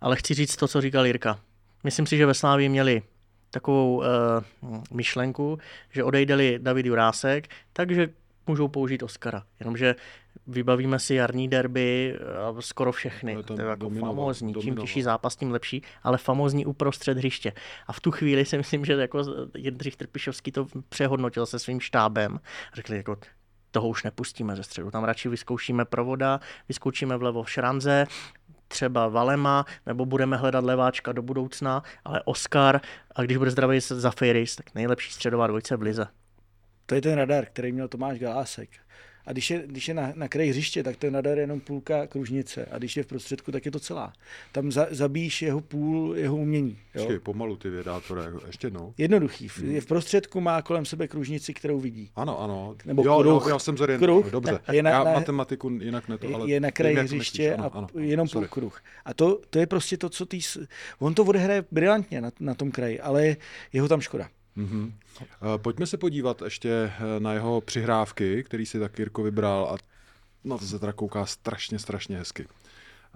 ale 0.00 0.16
chci 0.16 0.34
říct 0.34 0.56
to, 0.56 0.68
co 0.68 0.80
říkal 0.80 1.06
Jirka. 1.06 1.40
Myslím 1.84 2.06
si, 2.06 2.16
že 2.16 2.26
ve 2.26 2.34
Slávii 2.34 2.68
měli 2.68 3.02
takovou 3.50 3.96
uh, 3.96 4.04
myšlenku, 4.92 5.58
že 5.90 6.04
odejde 6.04 6.58
David 6.58 6.86
Jurásek, 6.86 7.48
takže 7.72 8.08
můžou 8.46 8.68
použít 8.68 9.02
Oscara. 9.02 9.42
Jenomže 9.60 9.94
vybavíme 10.48 10.98
si 10.98 11.14
jarní 11.14 11.48
derby 11.48 12.18
a 12.38 12.60
skoro 12.60 12.92
všechny. 12.92 13.36
To, 13.36 13.42
to 13.42 13.62
je 13.62 13.68
jako 13.68 13.80
dominoval, 13.80 14.14
famózní. 14.14 14.54
Čím 14.54 14.76
těžší 14.76 15.02
zápas, 15.02 15.36
tím 15.36 15.50
lepší, 15.50 15.82
ale 16.02 16.18
famózní 16.18 16.66
uprostřed 16.66 17.18
hřiště. 17.18 17.52
A 17.86 17.92
v 17.92 18.00
tu 18.00 18.10
chvíli 18.10 18.44
si 18.44 18.56
myslím, 18.56 18.84
že 18.84 18.92
jako 18.92 19.24
Jindřich 19.56 19.96
Trpišovský 19.96 20.52
to 20.52 20.66
přehodnotil 20.88 21.46
se 21.46 21.58
svým 21.58 21.80
štábem. 21.80 22.40
Řekli 22.74 22.96
jako, 22.96 23.16
toho 23.70 23.88
už 23.88 24.04
nepustíme 24.04 24.56
ze 24.56 24.62
středu. 24.62 24.90
Tam 24.90 25.04
radši 25.04 25.28
vyzkoušíme 25.28 25.84
provoda, 25.84 26.40
vyzkoušíme 26.68 27.16
vlevo 27.16 27.44
Šranze, 27.44 28.06
třeba 28.68 29.08
Valema, 29.08 29.64
nebo 29.86 30.06
budeme 30.06 30.36
hledat 30.36 30.64
leváčka 30.64 31.12
do 31.12 31.22
budoucna, 31.22 31.82
ale 32.04 32.22
Oscar, 32.24 32.80
a 33.16 33.22
když 33.22 33.36
bude 33.36 33.50
zdravý 33.50 33.80
za 33.80 34.10
Ferris, 34.10 34.56
tak 34.56 34.74
nejlepší 34.74 35.12
středová 35.12 35.46
dvojce 35.46 35.76
v 35.76 35.82
Lize. 35.82 36.06
To 36.86 36.94
je 36.94 37.00
ten 37.00 37.14
radar, 37.14 37.46
který 37.46 37.72
měl 37.72 37.88
Tomáš 37.88 38.18
Galásek. 38.18 38.70
A 39.28 39.32
když 39.32 39.50
je, 39.50 39.62
když 39.66 39.88
je 39.88 39.94
na, 39.94 40.12
na 40.14 40.28
kraji 40.28 40.50
hřiště, 40.50 40.82
tak 40.82 41.04
radar 41.04 41.38
je 41.38 41.42
jenom 41.42 41.60
půlka 41.60 42.06
kružnice. 42.06 42.66
A 42.70 42.78
když 42.78 42.96
je 42.96 43.02
v 43.02 43.06
prostředku, 43.06 43.52
tak 43.52 43.64
je 43.64 43.70
to 43.70 43.80
celá. 43.80 44.12
Tam 44.52 44.72
za, 44.72 44.86
zabíjíš 44.90 45.42
jeho 45.42 45.60
půl, 45.60 46.16
jeho 46.16 46.36
umění. 46.36 46.78
Jo? 46.94 47.02
Ještě 47.02 47.20
pomalu 47.20 47.56
ty 47.56 47.70
vědátore, 47.70 48.22
ještě 48.46 48.66
jednou. 48.66 48.94
Jednoduchý. 48.98 49.48
Hmm. 49.56 49.70
Je 49.70 49.80
v 49.80 49.86
prostředku, 49.86 50.40
má 50.40 50.62
kolem 50.62 50.84
sebe 50.84 51.08
kružnici, 51.08 51.54
kterou 51.54 51.80
vidí. 51.80 52.10
Ano, 52.16 52.40
ano. 52.40 52.76
Nebo 52.84 53.02
jo, 53.04 53.20
kruh. 53.20 53.42
Jo, 53.42 53.48
já 53.48 53.58
jsem 53.58 53.76
zorientovaný. 53.76 54.30
Dobře. 54.30 54.60
Je 54.72 54.82
na, 54.82 54.90
já 54.90 55.04
na, 55.04 55.12
matematiku 55.12 55.70
jinak 55.70 56.08
ne 56.08 56.18
to, 56.18 56.34
ale 56.34 56.50
je 56.50 56.60
na 56.60 56.70
kraji 56.70 56.96
hřiště 56.96 57.54
ano, 57.54 57.64
a 57.64 57.78
ano, 57.78 57.86
jenom 57.98 58.28
půl 58.28 58.46
kruh. 58.46 58.80
A 59.04 59.14
to, 59.14 59.40
to 59.50 59.58
je 59.58 59.66
prostě 59.66 59.96
to, 59.96 60.08
co 60.08 60.26
ty... 60.26 60.38
On 60.98 61.14
to 61.14 61.24
odehraje 61.24 61.64
brilantně 61.70 62.20
na, 62.20 62.30
na 62.40 62.54
tom 62.54 62.70
kraji, 62.70 63.00
ale 63.00 63.36
je 63.72 63.82
ho 63.82 63.88
tam 63.88 64.00
škoda. 64.00 64.28
Mm-hmm. 64.58 64.92
Pojďme 65.56 65.86
se 65.86 65.96
podívat 65.96 66.42
ještě 66.42 66.70
eh, 66.70 67.20
na 67.20 67.32
jeho 67.32 67.60
přihrávky, 67.60 68.44
který 68.44 68.66
si 68.66 68.80
tak 68.80 68.98
Jirko 68.98 69.22
vybral 69.22 69.64
a 69.64 69.76
na 70.44 70.58
to 70.58 70.64
se 70.64 70.78
teda 70.78 70.92
kouká 70.92 71.26
strašně, 71.26 71.78
strašně 71.78 72.18
hezky. 72.18 72.46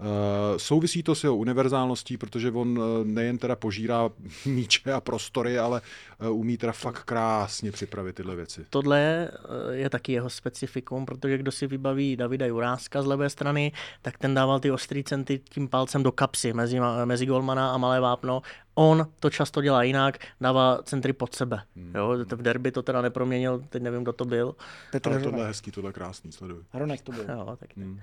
Uh, 0.03 0.57
souvisí 0.57 1.03
to 1.03 1.15
s 1.15 1.23
jeho 1.23 1.35
univerzálností, 1.35 2.17
protože 2.17 2.51
on 2.51 2.77
uh, 2.77 2.85
nejen 3.03 3.37
teda 3.37 3.55
požírá 3.55 4.09
míče 4.45 4.93
a 4.93 5.01
prostory, 5.01 5.59
ale 5.59 5.81
uh, 6.21 6.39
umí 6.39 6.57
teda 6.57 6.73
fakt 6.73 7.03
krásně 7.03 7.71
připravit 7.71 8.15
tyhle 8.15 8.35
věci. 8.35 8.65
Tohle 8.69 8.99
je, 8.99 9.31
je 9.71 9.89
taky 9.89 10.11
jeho 10.11 10.29
specifikum, 10.29 11.05
protože 11.05 11.37
kdo 11.37 11.51
si 11.51 11.67
vybaví 11.67 12.15
Davida 12.15 12.45
Juráska 12.45 13.01
z 13.01 13.05
levé 13.05 13.29
strany, 13.29 13.71
tak 14.01 14.17
ten 14.17 14.33
dával 14.33 14.59
ty 14.59 14.71
ostrý 14.71 15.03
centy 15.03 15.41
tím 15.49 15.67
palcem 15.67 16.03
do 16.03 16.11
kapsy 16.11 16.53
mezi, 16.53 16.79
mezi 17.05 17.25
golmana 17.25 17.73
a 17.73 17.77
malé 17.77 17.99
vápno. 17.99 18.41
On 18.75 19.07
to 19.19 19.29
často 19.29 19.61
dělá 19.61 19.83
jinak, 19.83 20.17
dává 20.41 20.79
centry 20.83 21.13
pod 21.13 21.35
sebe. 21.35 21.61
Hmm. 21.75 21.93
Jo, 21.95 22.17
v 22.25 22.41
derby 22.41 22.71
to 22.71 22.81
teda 22.81 23.01
neproměnil, 23.01 23.63
teď 23.69 23.83
nevím, 23.83 24.03
kdo 24.03 24.13
to 24.13 24.25
byl. 24.25 24.55
Petr 24.91 25.09
Ale 25.09 25.19
tohle 25.19 25.43
je 25.43 25.47
hezký, 25.47 25.71
tohle 25.71 25.89
je 25.89 25.93
krásný, 25.93 26.31
sleduj. 26.31 26.57
Hronek 26.71 27.01
to 27.01 27.11
byl. 27.11 27.25
Jo, 27.29 27.57
tak 27.59 27.77
hmm. 27.77 27.99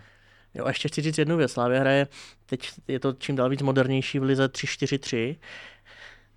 Jo, 0.54 0.64
a 0.64 0.68
ještě 0.68 0.88
chci 0.88 1.02
říct 1.02 1.18
jednu 1.18 1.36
věc. 1.36 1.52
Slávě 1.52 1.80
hraje, 1.80 2.08
teď 2.46 2.70
je 2.88 3.00
to 3.00 3.12
čím 3.12 3.36
dál 3.36 3.48
víc 3.48 3.62
modernější 3.62 4.18
v 4.18 4.22
lize 4.22 4.46
3-4-3, 4.46 5.36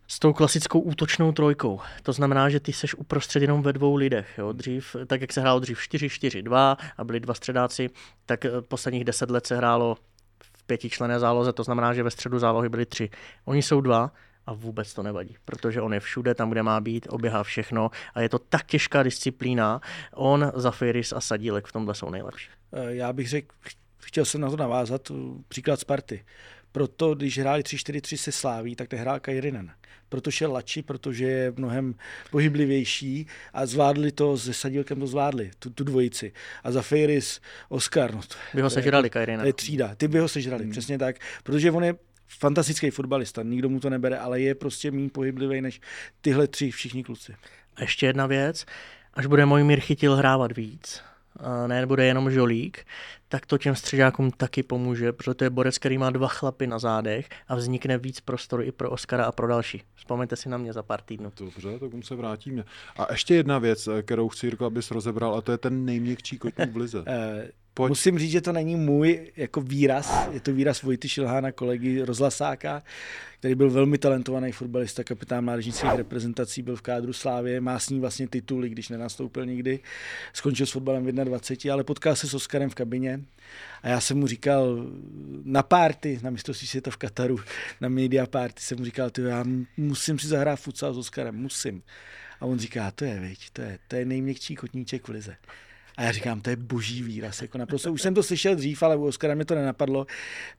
s 0.08 0.20
tou 0.20 0.34
klasickou 0.34 0.80
útočnou 0.80 1.32
trojkou. 1.32 1.80
To 2.04 2.14
znamená, 2.14 2.50
že 2.50 2.60
ty 2.60 2.74
seš 2.74 2.96
uprostřed 2.96 3.42
jenom 3.42 3.62
ve 3.62 3.74
dvou 3.74 3.96
lidech. 3.96 4.28
Jo? 4.38 4.52
Dřív, 4.52 4.96
tak 5.08 5.22
jak 5.22 5.34
se 5.34 5.42
hrálo 5.42 5.60
dřív 5.60 5.80
4-4-2 5.80 6.78
a 6.98 7.04
byli 7.04 7.20
dva 7.20 7.34
středáci, 7.34 7.90
tak 8.26 8.46
eh, 8.46 8.50
posledních 8.62 9.04
deset 9.04 9.30
let 9.30 9.48
se 9.48 9.58
hrálo 9.58 9.98
v 10.44 10.64
pětičlené 10.64 11.20
záloze, 11.20 11.54
to 11.54 11.64
znamená, 11.64 11.94
že 11.94 12.04
ve 12.04 12.12
středu 12.12 12.40
zálohy 12.40 12.70
byly 12.70 12.86
tři. 12.86 13.10
Oni 13.46 13.62
jsou 13.62 13.82
dva 13.82 14.12
a 14.46 14.54
vůbec 14.54 14.94
to 14.94 15.04
nevadí, 15.04 15.36
protože 15.46 15.82
on 15.82 15.94
je 15.94 16.00
všude 16.00 16.36
tam, 16.36 16.50
kde 16.50 16.64
má 16.64 16.82
být, 16.82 17.08
oběhá 17.10 17.44
všechno 17.44 17.92
a 18.14 18.22
je 18.22 18.30
to 18.30 18.40
tak 18.40 18.66
těžká 18.66 19.04
disciplína. 19.04 19.82
On, 20.14 20.52
Zafiris 20.56 21.14
a 21.14 21.22
Sadílek 21.22 21.68
v 21.68 21.72
tomhle 21.72 21.96
jsou 21.96 22.10
nejlepší. 22.10 22.50
Eh, 22.74 22.96
já 22.96 23.14
bych 23.14 23.30
řekl, 23.30 23.56
chtěl 24.04 24.26
jsem 24.26 24.42
na 24.42 24.50
to 24.50 24.58
navázat, 24.58 25.12
příklad 25.48 25.80
Sparty. 25.80 26.26
Proto, 26.72 27.16
když 27.16 27.40
hráli 27.40 27.62
3-4-3 27.62 28.18
se 28.18 28.32
Sláví, 28.32 28.76
tak 28.76 28.92
nehrál 28.92 29.20
Kajrinen. 29.20 29.72
Protože 30.10 30.46
je 30.46 30.50
lači, 30.50 30.82
protože 30.82 31.26
je 31.26 31.54
mnohem 31.58 31.96
pohyblivější 32.32 33.28
a 33.54 33.66
zvládli 33.66 34.12
to, 34.12 34.38
se 34.38 34.54
Sadílkem 34.54 35.00
to 35.00 35.08
zvládli, 35.08 35.52
tu, 35.60 35.70
tu 35.70 35.84
dvojici. 35.84 36.32
A 36.64 36.72
za 36.72 36.82
Fejris 36.82 37.42
Oscar, 37.70 38.16
no 38.16 38.22
to, 38.22 38.36
by 38.54 38.62
ho 38.62 38.70
sežrali 38.70 39.10
Kajrinen. 39.10 39.40
To 39.40 39.48
je 39.48 39.54
třída, 39.54 39.96
ty 39.96 40.08
by 40.08 40.20
ho 40.20 40.28
sežrali, 40.28 40.64
hmm. 40.64 40.72
přesně 40.72 40.98
tak. 40.98 41.16
Protože 41.44 41.72
on 41.72 41.84
je 41.84 41.96
fantastický 42.28 42.90
fotbalista, 42.90 43.44
nikdo 43.44 43.70
mu 43.70 43.80
to 43.80 43.90
nebere, 43.90 44.18
ale 44.18 44.42
je 44.42 44.56
prostě 44.56 44.92
méně 44.92 45.10
pohyblivý 45.10 45.62
než 45.62 45.82
tyhle 46.22 46.48
tři 46.48 46.72
všichni 46.72 47.04
kluci. 47.04 47.36
A 47.76 47.82
ještě 47.82 48.06
jedna 48.06 48.28
věc, 48.28 48.66
až 49.14 49.26
bude 49.26 49.46
můj 49.46 49.64
Mír 49.64 49.80
chytil 49.80 50.16
hrávat 50.16 50.58
víc, 50.58 51.02
nebude 51.68 52.06
jenom 52.06 52.32
žolík, 52.32 52.86
tak 53.34 53.46
to 53.46 53.58
těm 53.58 53.76
středákům 53.76 54.32
taky 54.32 54.64
pomůže, 54.64 55.14
protože 55.14 55.34
to 55.34 55.44
je 55.44 55.50
borec, 55.50 55.78
který 55.78 55.98
má 55.98 56.10
dva 56.10 56.28
chlapy 56.28 56.68
na 56.68 56.80
zádech 56.80 57.30
a 57.48 57.56
vznikne 57.56 57.98
víc 57.98 58.20
prostoru 58.20 58.64
i 58.64 58.72
pro 58.72 58.90
Oscara 58.90 59.26
a 59.26 59.32
pro 59.32 59.48
další. 59.48 59.82
Vzpomeňte 59.96 60.36
si 60.36 60.50
na 60.50 60.58
mě 60.58 60.74
za 60.74 60.84
pár 60.84 61.02
týdnů. 61.02 61.32
Dobře, 61.40 61.80
tak 61.80 61.90
se 62.04 62.16
vrátíme. 62.16 62.64
A 62.98 63.12
ještě 63.12 63.36
jedna 63.36 63.60
věc, 63.60 63.90
kterou 64.02 64.30
chci, 64.30 64.48
Jirko, 64.48 64.66
abys 64.66 64.92
rozebral, 64.92 65.36
a 65.36 65.42
to 65.42 65.52
je 65.52 65.58
ten 65.58 65.86
nejměkčí 65.86 66.38
kotník 66.38 66.72
v 66.72 66.78
lize. 66.78 67.04
Eh, 67.14 67.52
Pojď. 67.74 67.90
Musím 67.90 68.20
říct, 68.20 68.32
že 68.32 68.42
to 68.42 68.52
není 68.52 68.76
můj 68.76 69.32
jako 69.36 69.62
výraz, 69.62 70.28
je 70.32 70.40
to 70.40 70.54
výraz 70.54 70.82
Vojty 70.82 71.10
Šilhána, 71.10 71.52
kolegy 71.52 72.02
Rozlasáka, 72.02 72.84
který 73.40 73.56
byl 73.56 73.72
velmi 73.72 73.98
talentovaný 73.98 74.52
fotbalista, 74.52 75.04
kapitán 75.04 75.46
mládežnických 75.46 75.94
reprezentací, 75.94 76.62
byl 76.62 76.76
v 76.76 76.82
kádru 76.82 77.14
Slávě, 77.14 77.62
má 77.62 77.80
s 77.80 77.90
ní 77.90 78.00
vlastně 78.00 78.28
tituly, 78.28 78.70
když 78.70 78.90
nenastoupil 78.90 79.46
nikdy. 79.46 79.80
Skončil 80.34 80.66
s 80.66 80.72
fotbalem 80.72 81.06
v 81.06 81.12
21, 81.12 81.74
ale 81.74 81.84
potkal 81.84 82.16
se 82.16 82.28
s 82.28 82.34
Oskarem 82.34 82.70
v 82.70 82.76
kabině 82.76 83.23
a 83.84 83.88
já 83.88 84.00
jsem 84.00 84.18
mu 84.18 84.28
říkal 84.28 84.86
na 85.44 85.64
párty, 85.64 86.20
na 86.24 86.30
mistrovství 86.30 86.68
světa 86.68 86.92
v 86.92 86.98
Kataru, 86.98 87.40
na 87.82 87.90
media 87.90 88.26
party, 88.26 88.62
jsem 88.62 88.78
mu 88.78 88.86
říkal, 88.86 89.10
já 89.28 89.44
musím 89.78 90.20
si 90.20 90.28
zahrát 90.28 90.60
futsal 90.60 90.94
s 90.94 90.98
Oskarem, 90.98 91.36
musím. 91.36 91.84
A 92.40 92.46
on 92.46 92.60
říká, 92.60 92.92
to 92.92 93.06
je, 93.06 93.20
viď, 93.20 93.50
to 93.50 93.62
je, 93.62 93.80
to 93.88 93.96
je 93.96 94.06
nejměkčí 94.06 94.56
kotníček 94.56 95.08
v 95.08 95.12
lize. 95.12 95.36
A 95.98 96.04
já 96.04 96.12
říkám, 96.12 96.42
to 96.42 96.50
je 96.50 96.56
boží 96.56 97.04
výraz. 97.04 97.42
Jako 97.42 97.58
naprosto, 97.58 97.94
už 97.94 98.02
jsem 98.02 98.14
to 98.14 98.24
slyšel 98.24 98.56
dřív, 98.56 98.84
ale 98.84 98.96
u 98.96 99.06
Oscara 99.06 99.36
mi 99.36 99.46
to 99.46 99.56
nenapadlo. 99.56 100.08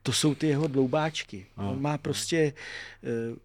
To 0.03 0.13
jsou 0.13 0.35
ty 0.35 0.47
jeho 0.47 0.67
dloubáčky. 0.67 1.45
No. 1.57 1.71
On 1.71 1.81
má 1.81 1.97
prostě 1.97 2.53
eh, 3.03 3.35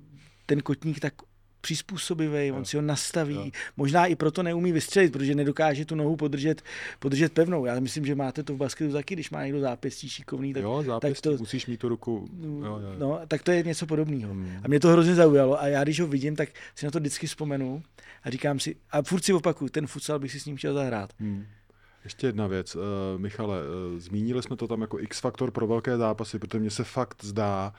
ten 0.46 0.60
kotník 0.60 1.00
tak 1.00 1.14
přizpůsobivý, 1.60 2.52
on 2.52 2.64
si 2.64 2.76
ho 2.76 2.82
nastaví. 2.82 3.34
Jo. 3.34 3.50
Možná 3.76 4.06
i 4.06 4.16
proto 4.16 4.42
neumí 4.42 4.72
vystřelit, 4.72 5.12
protože 5.12 5.34
nedokáže 5.34 5.84
tu 5.84 5.94
nohu 5.94 6.16
podržet, 6.16 6.62
podržet 6.98 7.32
pevnou. 7.32 7.64
Já 7.64 7.80
myslím, 7.80 8.06
že 8.06 8.14
máte 8.14 8.42
to 8.42 8.54
v 8.54 8.56
basketu 8.56 8.92
taky, 8.92 9.14
když 9.14 9.30
má 9.30 9.44
někdo 9.44 9.60
zápěstí 9.60 10.08
šikovný. 10.08 10.54
Tak, 10.54 10.62
jo, 10.62 10.82
zápěstí, 10.86 11.22
tak 11.22 11.32
to, 11.32 11.38
musíš 11.38 11.66
mít 11.66 11.80
tu 11.80 11.88
ruku. 11.88 12.28
Jo, 12.42 12.80
jo. 12.82 12.94
No, 12.98 13.20
tak 13.28 13.42
to 13.42 13.50
je 13.50 13.62
něco 13.62 13.86
podobného. 13.86 14.32
Hmm. 14.32 14.60
A 14.64 14.68
mě 14.68 14.80
to 14.80 14.88
hrozně 14.88 15.14
zaujalo. 15.14 15.62
A 15.62 15.66
já, 15.66 15.84
když 15.84 16.00
ho 16.00 16.06
vidím, 16.06 16.36
tak 16.36 16.48
si 16.74 16.84
na 16.84 16.90
to 16.90 16.98
vždycky 16.98 17.26
vzpomenu 17.26 17.82
a 18.22 18.30
říkám 18.30 18.60
si, 18.60 18.76
a 18.90 19.02
furt 19.02 19.24
si 19.24 19.32
opakuju, 19.32 19.68
ten 19.68 19.86
futsal 19.86 20.18
bych 20.18 20.32
si 20.32 20.40
s 20.40 20.44
ním 20.44 20.56
chtěl 20.56 20.74
zahrát. 20.74 21.12
Hmm. 21.18 21.46
Ještě 22.04 22.26
jedna 22.26 22.46
věc, 22.46 22.76
uh, 22.76 22.82
Michale, 23.16 23.58
uh, 23.58 23.98
zmínili 23.98 24.42
jsme 24.42 24.56
to 24.56 24.68
tam 24.68 24.80
jako 24.80 25.00
X-faktor 25.00 25.50
pro 25.50 25.66
velké 25.66 25.96
zápasy, 25.96 26.38
protože 26.38 26.60
mně 26.60 26.70
se 26.70 26.84
fakt 26.84 27.24
zdá, 27.24 27.72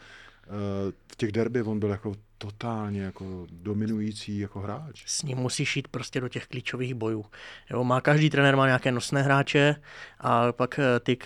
v 1.11 1.15
těch 1.17 1.31
derby 1.31 1.61
on 1.61 1.79
byl 1.79 1.89
jako 1.89 2.15
totálně 2.37 3.01
jako 3.01 3.47
dominující 3.51 4.39
jako 4.39 4.59
hráč. 4.59 5.03
S 5.05 5.23
ním 5.23 5.37
musíš 5.37 5.75
jít 5.75 5.87
prostě 5.87 6.21
do 6.21 6.29
těch 6.29 6.47
klíčových 6.47 6.93
bojů. 6.93 7.25
Jo, 7.69 7.83
má 7.83 8.01
každý 8.01 8.29
trenér 8.29 8.55
má 8.55 8.65
nějaké 8.65 8.91
nosné 8.91 9.21
hráče 9.21 9.75
a 10.19 10.51
pak 10.51 10.79
ty 11.03 11.17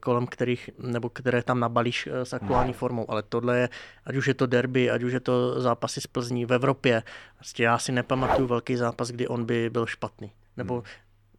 kolem 0.00 0.26
kterých, 0.26 0.70
nebo 0.78 1.08
které 1.08 1.42
tam 1.42 1.60
nabalíš 1.60 2.08
s 2.12 2.32
aktuální 2.32 2.70
hmm. 2.70 2.78
formou, 2.78 3.10
ale 3.10 3.22
tohle 3.22 3.58
je, 3.58 3.68
ať 4.04 4.16
už 4.16 4.26
je 4.26 4.34
to 4.34 4.46
derby, 4.46 4.90
ať 4.90 5.02
už 5.02 5.12
je 5.12 5.20
to 5.20 5.60
zápasy 5.60 6.00
z 6.00 6.06
Plzní 6.06 6.46
v 6.46 6.52
Evropě, 6.52 7.02
prostě 7.34 7.62
já 7.62 7.78
si 7.78 7.92
nepamatuju 7.92 8.48
velký 8.48 8.76
zápas, 8.76 9.10
kdy 9.10 9.28
on 9.28 9.44
by 9.44 9.70
byl 9.70 9.86
špatný. 9.86 10.32
Nebo 10.56 10.74
hmm 10.74 10.84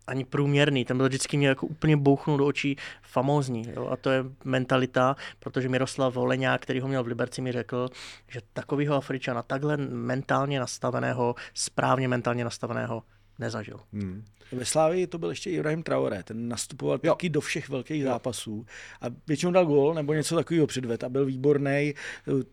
ani 0.08 0.26
průměrný, 0.26 0.86
ten 0.86 0.98
byl 0.98 1.08
vždycky 1.08 1.38
mě 1.38 1.48
jako 1.48 1.68
úplně 1.68 1.98
bouchnul 1.98 2.38
do 2.38 2.46
očí 2.46 2.76
famózní. 3.02 3.64
Jo? 3.76 3.88
A 3.88 3.98
to 3.98 4.10
je 4.10 4.24
mentalita, 4.44 5.16
protože 5.40 5.70
Miroslav 5.70 6.14
Voleňák, 6.14 6.62
který 6.62 6.80
ho 6.80 6.88
měl 6.88 7.04
v 7.04 7.08
Liberci, 7.08 7.42
mi 7.42 7.52
řekl, 7.52 7.90
že 8.28 8.42
takového 8.54 8.96
Afričana, 8.96 9.44
takhle 9.44 9.78
mentálně 9.78 10.60
nastaveného, 10.60 11.36
správně 11.54 12.08
mentálně 12.08 12.44
nastaveného, 12.44 13.04
nezažil. 13.40 13.80
Hmm. 13.94 14.24
Ve 14.52 14.66
Slávii 14.66 15.08
to 15.08 15.18
byl 15.18 15.30
ještě 15.30 15.50
Ibrahim 15.50 15.84
Traoré, 15.84 16.24
ten 16.24 16.48
nastupoval 16.48 16.98
taky 16.98 17.30
do 17.30 17.42
všech 17.42 17.70
velkých 17.70 18.02
jo. 18.02 18.10
zápasů 18.10 18.66
a 19.02 19.06
většinou 19.28 19.52
dal 19.52 19.66
gól 19.66 19.94
nebo 19.94 20.14
něco 20.14 20.36
takového 20.36 20.68
předved 20.68 21.04
a 21.04 21.10
byl 21.10 21.26
výborný. 21.26 21.94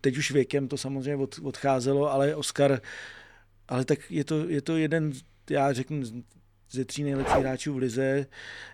Teď 0.01 0.17
už 0.17 0.31
věkem 0.31 0.67
to 0.67 0.77
samozřejmě 0.77 1.23
od, 1.23 1.39
odcházelo, 1.43 2.11
ale 2.11 2.35
Oscar, 2.35 2.81
ale 3.67 3.85
tak 3.85 4.11
je 4.11 4.23
to, 4.23 4.49
je 4.49 4.61
to 4.61 4.77
jeden, 4.77 5.11
já 5.49 5.73
řeknu, 5.73 6.01
ze 6.71 6.85
tří 6.85 7.03
nejlepších 7.03 7.37
hráčů 7.37 7.73
v 7.73 7.77
lize, 7.77 8.25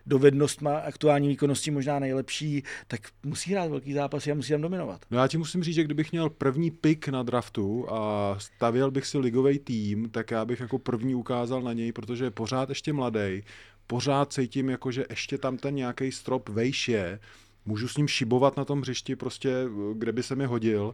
dovednost 0.06 0.62
má 0.62 0.78
aktuální 0.78 1.28
výkonnosti 1.28 1.72
možná 1.72 2.00
nejlepší, 2.00 2.64
tak 2.88 3.02
musí 3.24 3.52
hrát 3.52 3.70
velký 3.70 3.94
zápas 3.94 4.28
a 4.28 4.34
musí 4.34 4.52
tam 4.52 4.62
dominovat. 4.62 5.02
No 5.12 5.18
já 5.18 5.28
ti 5.28 5.38
musím 5.38 5.64
říct, 5.64 5.76
že 5.76 5.84
kdybych 5.84 6.12
měl 6.12 6.30
první 6.30 6.72
pick 6.72 7.08
na 7.08 7.24
draftu 7.24 7.94
a 7.94 8.36
stavěl 8.40 8.92
bych 8.92 9.06
si 9.06 9.18
ligový 9.18 9.60
tým, 9.60 10.10
tak 10.10 10.32
já 10.32 10.46
bych 10.46 10.60
jako 10.60 10.80
první 10.80 11.16
ukázal 11.16 11.62
na 11.62 11.74
něj, 11.74 11.92
protože 11.92 12.24
je 12.24 12.32
pořád 12.32 12.70
ještě 12.70 12.94
mladý, 12.94 13.44
pořád 13.88 14.34
cítím, 14.34 14.70
jako, 14.70 14.92
že 14.92 15.06
ještě 15.10 15.38
tam 15.38 15.58
ten 15.58 15.76
nějaký 15.76 16.12
strop 16.12 16.50
vejš 16.50 16.90
je, 16.90 17.20
můžu 17.66 17.88
s 17.88 17.98
ním 17.98 18.08
šibovat 18.08 18.58
na 18.58 18.66
tom 18.66 18.82
hřišti 18.82 19.16
prostě, 19.16 19.54
kde 19.94 20.12
by 20.12 20.24
se 20.24 20.36
mi 20.36 20.46
hodil 20.46 20.94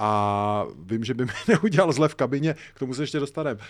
a 0.00 0.66
vím, 0.82 1.04
že 1.04 1.14
by 1.14 1.24
mi 1.24 1.32
neudělal 1.48 1.92
zle 1.92 2.08
v 2.08 2.14
kabině, 2.14 2.54
k 2.74 2.78
tomu 2.78 2.94
se 2.94 3.02
ještě 3.02 3.20
dostaneme. 3.20 3.60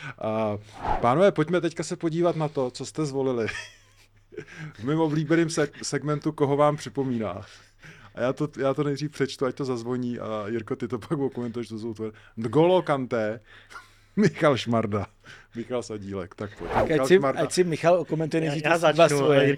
Pánové, 1.00 1.32
pojďme 1.32 1.60
teďka 1.60 1.82
se 1.82 1.96
podívat 1.96 2.36
na 2.36 2.48
to, 2.48 2.70
co 2.70 2.86
jste 2.86 3.04
zvolili. 3.04 3.46
v 4.74 4.84
mém 4.84 5.00
oblíbeném 5.00 5.48
segmentu, 5.82 6.32
koho 6.32 6.56
vám 6.56 6.76
připomíná. 6.76 7.42
A 8.14 8.20
já 8.20 8.32
to, 8.32 8.48
já 8.58 8.74
to 8.74 8.84
nejdřív 8.84 9.10
přečtu, 9.10 9.46
ať 9.46 9.54
to 9.54 9.64
zazvoní 9.64 10.18
a 10.18 10.44
Jirko, 10.48 10.76
ty 10.76 10.88
to 10.88 10.98
pak 10.98 11.18
okomentuješ, 11.18 11.68
to 11.68 11.78
jsou 11.78 11.94
tvoje. 11.94 12.12
N'Golo 12.38 12.82
Kanté, 12.82 13.40
Michal 14.16 14.56
Šmarda, 14.56 15.06
Michal 15.54 15.82
Sadílek, 15.82 16.34
tak 16.34 16.58
pojď. 16.58 16.70
Tak 16.70 16.90
ať, 16.90 17.06
si, 17.06 17.18
ať 17.18 17.52
si 17.52 17.64
Michal 17.64 17.94
okomentuje 18.00 18.40
nejdřív 18.40 18.64
já, 18.64 18.70
já 18.70 18.78
začnu, 18.78 19.18
svoje. 19.18 19.56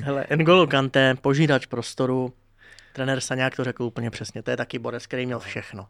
Hele, 0.00 0.26
N'Golo 0.30 0.66
Kanté, 0.66 1.14
požírač 1.14 1.66
prostoru, 1.66 2.32
Trenér 2.92 3.20
Saňák 3.20 3.56
to 3.56 3.64
řekl 3.64 3.82
úplně 3.82 4.10
přesně, 4.10 4.42
to 4.42 4.50
je 4.50 4.56
taky 4.56 4.78
borec, 4.78 5.06
který 5.06 5.26
měl 5.26 5.38
všechno. 5.38 5.88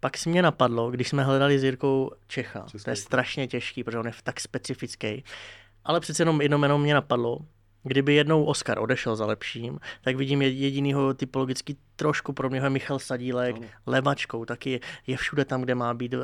Pak 0.00 0.18
si 0.18 0.28
mě 0.28 0.42
napadlo, 0.42 0.90
když 0.90 1.08
jsme 1.08 1.24
hledali 1.24 1.58
s 1.58 1.64
Jirkou 1.64 2.10
Čecha, 2.26 2.60
Český. 2.60 2.84
to 2.84 2.90
je 2.90 2.96
strašně 2.96 3.46
těžký, 3.46 3.84
protože 3.84 3.98
on 3.98 4.06
je 4.06 4.12
tak 4.22 4.40
specifický, 4.40 5.24
ale 5.84 6.00
přece 6.00 6.22
jenom 6.22 6.40
jedno 6.40 6.58
jméno 6.58 6.78
mě 6.78 6.94
napadlo, 6.94 7.38
Kdyby 7.82 8.14
jednou 8.14 8.44
Oscar 8.44 8.78
odešel 8.78 9.16
za 9.16 9.26
lepším, 9.26 9.78
tak 10.04 10.16
vidím 10.16 10.42
jedinýho 10.42 11.14
typologicky 11.14 11.76
trošku 11.96 12.32
pro 12.32 12.50
mě 12.50 12.70
Michal 12.70 12.98
Sadílek, 12.98 13.56
ano. 13.56 13.66
levačkou, 13.86 14.44
taky 14.44 14.80
je 15.06 15.16
všude 15.16 15.44
tam, 15.44 15.62
kde 15.62 15.74
má 15.74 15.94
být, 15.94 16.14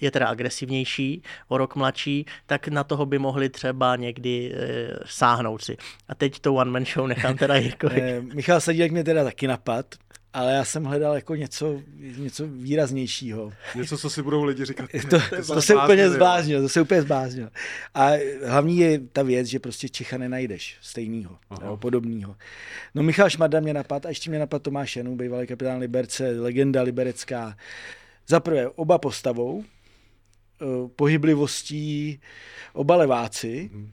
je 0.00 0.10
teda 0.10 0.26
agresivnější, 0.26 1.22
o 1.48 1.58
rok 1.58 1.76
mladší, 1.76 2.26
tak 2.46 2.68
na 2.68 2.84
toho 2.84 3.06
by 3.06 3.18
mohli 3.18 3.48
třeba 3.48 3.96
někdy 3.96 4.54
e, 4.54 4.88
sáhnout 5.04 5.62
si. 5.62 5.76
A 6.08 6.14
teď 6.14 6.40
to 6.40 6.54
one 6.54 6.70
man 6.70 6.84
show 6.84 7.06
nechám 7.06 7.36
teda 7.36 7.54
Jirkovi. 7.56 8.22
Michal 8.34 8.60
Sadílek 8.60 8.92
mě 8.92 9.04
teda 9.04 9.24
taky 9.24 9.46
napad, 9.46 9.86
ale 10.36 10.54
já 10.54 10.64
jsem 10.64 10.84
hledal 10.84 11.14
jako 11.14 11.34
něco, 11.34 11.80
něco 11.96 12.46
výraznějšího. 12.46 13.52
Něco, 13.74 13.98
co 13.98 14.10
si 14.10 14.22
budou 14.22 14.44
lidi 14.44 14.64
říkat. 14.64 14.90
To, 15.10 15.18
to, 15.46 15.54
to 15.54 15.62
se 15.62 15.74
úplně 15.74 16.10
zbláznil, 16.10 16.62
to 16.62 16.68
se 16.68 16.80
úplně 16.80 17.02
zbláznil. 17.02 17.50
A 17.94 18.10
hlavní 18.46 18.78
je 18.78 18.98
ta 18.98 19.22
věc, 19.22 19.46
že 19.46 19.58
prostě 19.58 19.88
Čecha 19.88 20.18
nenajdeš 20.18 20.76
stejného, 20.80 21.38
podobného. 21.76 22.36
No 22.94 23.02
Michal 23.02 23.30
Šmarda 23.30 23.60
mě 23.60 23.74
napad 23.74 24.06
a 24.06 24.08
ještě 24.08 24.30
mě 24.30 24.38
napad 24.38 24.62
Tomáš 24.62 24.96
Janů, 24.96 25.16
bývalý 25.16 25.46
kapitán 25.46 25.78
Liberce, 25.78 26.40
legenda 26.40 26.82
liberecká. 26.82 27.56
Za 28.26 28.40
prvé 28.40 28.68
oba 28.68 28.98
postavou, 28.98 29.64
eh, 29.64 30.88
pohyblivostí, 30.96 32.20
oba 32.72 32.96
leváci. 32.96 33.70
Hmm. 33.72 33.90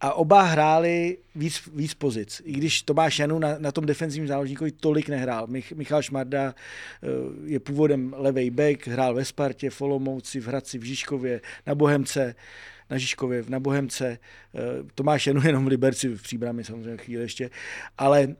A 0.00 0.12
oba 0.12 0.42
hráli 0.42 1.18
víc, 1.34 1.68
víc 1.74 1.94
pozic. 1.94 2.42
I 2.44 2.52
když 2.52 2.82
Tomáš 2.82 3.18
Janu 3.18 3.38
na, 3.38 3.58
na 3.58 3.72
tom 3.72 3.86
defenzivním 3.86 4.28
záložníkovi 4.28 4.72
tolik 4.72 5.08
nehrál. 5.08 5.46
Mich, 5.46 5.72
Michal 5.72 6.02
Šmarda 6.02 6.54
eh, 6.54 7.06
je 7.44 7.60
původem 7.60 8.14
levej 8.16 8.50
back, 8.50 8.86
hrál 8.86 9.14
ve 9.14 9.24
Spartě, 9.24 9.70
v 9.70 9.80
Olomouci, 9.80 10.40
v 10.40 10.46
Hradci, 10.46 10.78
v 10.78 10.82
Žižkově, 10.82 11.40
na 11.66 11.74
Bohemce 11.74 12.34
na 12.90 12.98
Žižkově, 12.98 13.44
na 13.48 13.60
Bohemce, 13.60 14.06
eh, 14.08 14.58
Tomáš 14.94 15.26
Janu 15.26 15.40
jenom 15.46 15.64
v 15.64 15.68
Liberci, 15.68 16.08
v 16.08 16.22
Příbrami 16.22 16.64
samozřejmě 16.64 16.96
chvíli 16.96 17.22
ještě, 17.22 17.50
ale 17.98 18.26
uh, 18.26 18.34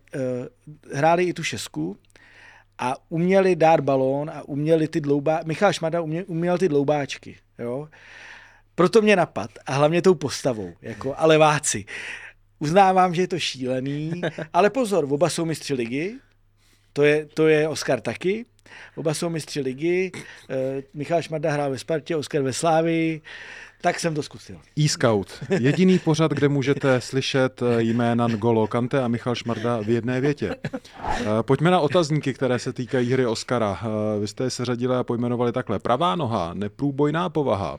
hráli 0.95 1.25
i 1.25 1.33
tu 1.33 1.43
šesku 1.43 1.97
a 2.79 2.95
uměli 3.09 3.57
dát 3.57 3.81
balón 3.81 4.31
a 4.31 4.43
uměli 4.43 4.89
ty 4.89 5.01
dloubá... 5.01 5.41
Michal 5.45 5.73
Šmarda 5.73 6.01
uměl, 6.01 6.25
uměl 6.27 6.59
ty 6.59 6.69
dloubáčky, 6.69 7.37
jo. 7.59 7.89
Proto 8.81 9.03
mě 9.03 9.17
napad 9.17 9.51
a 9.67 9.73
hlavně 9.73 10.03
tou 10.03 10.15
postavou, 10.15 10.73
jako 10.83 11.15
a 11.17 11.27
leváci. 11.27 11.85
Uznávám, 12.59 13.15
že 13.15 13.23
je 13.23 13.29
to 13.29 13.39
šílený, 13.39 14.21
ale 14.53 14.71
pozor, 14.71 15.07
oba 15.11 15.31
jsou 15.31 15.45
mistři 15.45 15.75
ligy, 15.75 16.15
to 16.93 17.03
je, 17.03 17.27
to 17.35 17.49
je 17.49 17.69
Oskar 17.69 18.01
taky, 18.01 18.47
oba 18.97 19.15
jsou 19.15 19.29
mistři 19.29 19.61
ligy, 19.61 20.11
e, 20.51 20.83
Michal 20.95 21.23
Šmarda 21.23 21.53
hrál 21.53 21.71
ve 21.71 21.79
Spartě, 21.79 22.17
Oskar 22.17 22.43
ve 22.43 22.53
Slávii, 22.53 23.23
tak 23.81 24.01
jsem 24.01 24.15
to 24.15 24.23
zkusil. 24.23 24.57
E-Scout. 24.79 25.45
Jediný 25.61 25.99
pořad, 25.99 26.33
kde 26.33 26.49
můžete 26.49 27.01
slyšet 27.01 27.63
eh, 27.63 27.83
jména 27.83 28.29
Ngolo 28.29 28.67
Kante 28.67 29.03
a 29.03 29.09
Michal 29.09 29.35
Šmarda 29.35 29.81
v 29.81 29.89
jedné 29.91 30.21
větě. 30.21 30.57
Eh, 30.75 31.25
pojďme 31.43 31.71
na 31.71 31.81
otazníky, 31.81 32.35
které 32.35 32.59
se 32.59 32.73
týkají 32.73 33.13
hry 33.13 33.27
Oscara. 33.27 33.81
Vy 34.21 34.29
jste 34.29 34.45
je 34.45 34.51
seřadili 34.51 34.97
a 34.97 35.05
pojmenovali 35.05 35.53
takhle. 35.53 35.79
Pravá 35.79 36.17
noha, 36.17 36.55
neprůbojná 36.55 37.29
povaha, 37.29 37.79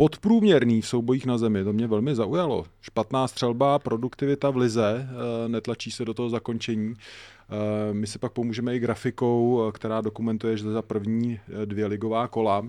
podprůměrný 0.00 0.80
v 0.80 0.86
soubojích 0.86 1.26
na 1.26 1.38
zemi, 1.38 1.64
to 1.64 1.72
mě 1.72 1.86
velmi 1.86 2.14
zaujalo. 2.14 2.66
Špatná 2.80 3.28
střelba, 3.28 3.78
produktivita 3.78 4.50
v 4.50 4.56
lize, 4.56 5.08
eh, 5.08 5.48
netlačí 5.48 5.90
se 5.90 6.04
do 6.04 6.14
toho 6.14 6.30
zakončení. 6.30 6.94
Eh, 6.94 7.94
my 7.94 8.06
si 8.06 8.18
pak 8.18 8.32
pomůžeme 8.32 8.76
i 8.76 8.78
grafikou, 8.78 9.68
eh, 9.68 9.72
která 9.72 10.00
dokumentuje, 10.00 10.56
že 10.56 10.70
za 10.70 10.82
první 10.82 11.40
dvě 11.64 11.86
ligová 11.86 12.28
kola 12.28 12.66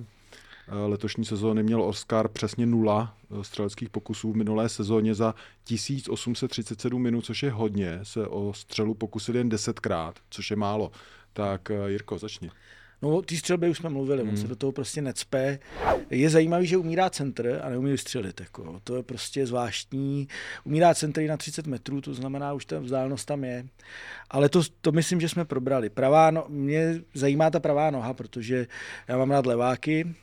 letošní 0.88 1.26
sezóny 1.26 1.64
měl 1.64 1.82
Oscar 1.84 2.28
přesně 2.28 2.66
nula 2.66 3.16
střeleckých 3.42 3.90
pokusů 3.90 4.32
v 4.32 4.36
minulé 4.36 4.70
sezóně 4.70 5.16
za 5.16 5.36
1837 5.64 7.02
minut, 7.02 7.26
což 7.26 7.44
je 7.44 7.52
hodně. 7.52 8.00
Se 8.04 8.28
o 8.28 8.54
střelu 8.54 8.94
pokusil 8.94 9.36
jen 9.36 9.50
desetkrát, 9.50 10.16
což 10.30 10.52
je 10.52 10.58
málo. 10.58 10.92
Tak 11.34 11.72
Jirko, 11.88 12.18
začni. 12.18 12.52
No 13.02 13.10
o 13.10 13.22
té 13.22 13.36
střelbě 13.36 13.70
už 13.70 13.78
jsme 13.78 13.90
mluvili, 13.90 14.22
hmm. 14.22 14.30
on 14.30 14.38
se 14.38 14.48
do 14.48 14.56
toho 14.56 14.72
prostě 14.72 15.02
necpe. 15.02 15.60
Je 16.10 16.30
zajímavý, 16.30 16.68
že 16.68 16.78
umírá 16.78 17.10
centr 17.10 17.60
a 17.64 17.70
neumí 17.70 17.92
vystřelit. 17.92 18.40
Jako. 18.40 18.80
To 18.84 18.96
je 18.96 19.04
prostě 19.04 19.48
zvláštní. 19.48 20.28
Umírá 20.64 20.94
centr 20.94 21.22
i 21.22 21.28
na 21.28 21.38
30 21.38 21.68
metrů, 21.68 22.02
to 22.02 22.14
znamená, 22.14 22.54
už 22.54 22.66
ta 22.66 22.80
vzdálenost 22.80 23.26
tam 23.26 23.44
je. 23.44 23.66
Ale 24.30 24.50
to, 24.50 24.62
to 24.82 24.92
myslím, 24.92 25.22
že 25.22 25.30
jsme 25.30 25.46
probrali. 25.46 25.90
Pravá 25.90 26.32
no, 26.32 26.46
mě 26.48 27.02
zajímá 27.14 27.50
ta 27.50 27.60
pravá 27.60 27.92
noha, 27.92 28.14
protože 28.14 28.68
já 29.08 29.18
mám 29.18 29.32
rád 29.32 29.46
leváky. 29.46 30.16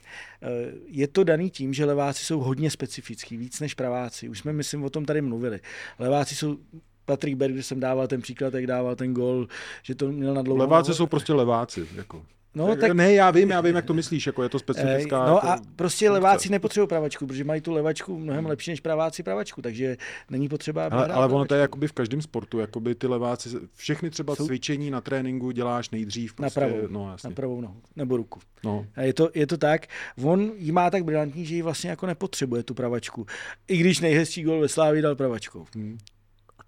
Je 0.87 1.09
to 1.09 1.25
daný 1.25 1.51
tím, 1.51 1.75
že 1.75 1.85
leváci 1.85 2.25
jsou 2.25 2.41
hodně 2.41 2.71
specifický, 2.71 3.37
víc 3.37 3.61
než 3.61 3.75
praváci. 3.75 4.29
Už 4.29 4.39
jsme, 4.39 4.53
myslím, 4.53 4.85
o 4.85 4.91
tom 4.91 5.05
tady 5.05 5.21
mluvili. 5.21 5.61
Leváci 5.99 6.35
jsou 6.35 6.57
Patrick 7.05 7.37
Berg, 7.37 7.55
když 7.55 7.67
jsem 7.67 7.81
dával 7.81 8.07
ten 8.07 8.21
příklad, 8.21 8.55
jak 8.55 8.67
dával 8.67 8.97
ten 8.97 9.15
gol, 9.15 9.49
že 9.83 9.95
to 9.95 10.13
měl 10.13 10.35
na 10.35 10.43
dlouhou 10.43 10.61
Leváci 10.61 10.95
jsou 10.95 11.07
prostě 11.07 11.33
leváci. 11.33 11.89
Jako. 11.95 12.25
No, 12.55 12.77
tak... 12.77 12.93
Ne, 12.93 13.13
já 13.13 13.31
vím, 13.31 13.51
já 13.51 13.61
vím, 13.61 13.77
jak 13.77 13.85
to 13.85 13.95
myslíš, 13.95 14.27
jako 14.27 14.43
je 14.43 14.49
to 14.49 14.59
specifická. 14.59 15.27
No 15.27 15.35
jako... 15.35 15.47
a 15.47 15.59
prostě 15.77 16.11
leváci 16.11 16.49
nepotřebují 16.51 16.89
pravačku, 16.89 17.27
protože 17.27 17.45
mají 17.45 17.61
tu 17.61 17.73
levačku 17.73 18.19
mnohem 18.19 18.47
lepší 18.47 18.71
než 18.71 18.81
praváci 18.81 19.23
pravačku, 19.23 19.63
takže 19.63 19.97
není 20.31 20.49
potřeba. 20.49 20.87
Ale, 20.87 21.07
ale 21.07 21.27
ono 21.27 21.45
to 21.45 21.55
je 21.55 21.61
jakoby 21.61 21.89
v 21.89 21.93
každém 21.93 22.23
sportu, 22.23 22.59
jakoby 22.59 22.95
ty 22.95 23.07
leváci, 23.07 23.49
všechny 23.75 24.11
třeba 24.11 24.37
Jsou... 24.37 24.47
cvičení 24.47 24.91
na 24.91 25.01
tréninku 25.01 25.51
děláš 25.51 25.91
nejdřív. 25.91 26.35
Prostě, 26.35 26.61
na 26.61 26.67
pravou, 26.67 26.87
no, 26.91 27.11
jasně. 27.11 27.29
na 27.29 27.35
pravou 27.35 27.61
nohu, 27.61 27.77
nebo 27.97 28.17
ruku. 28.17 28.41
No. 28.65 28.87
A 28.97 29.03
je 29.03 29.13
to, 29.13 29.31
je 29.35 29.47
to 29.47 29.57
tak, 29.57 29.87
on 30.23 30.53
ji 30.57 30.73
má 30.73 30.91
tak 30.91 31.05
brilantní, 31.05 31.47
že 31.47 31.55
ji 31.55 31.63
vlastně 31.63 31.91
jako 31.91 32.07
nepotřebuje 32.07 32.63
tu 32.63 32.75
pravačku. 32.75 33.27
I 33.69 33.77
když 33.77 34.01
nejhezčí 34.01 34.43
gol 34.43 34.61
ve 34.61 34.69
Slávii 34.69 35.03
dal 35.03 35.17
pravačkou. 35.17 35.67
Hmm 35.75 35.99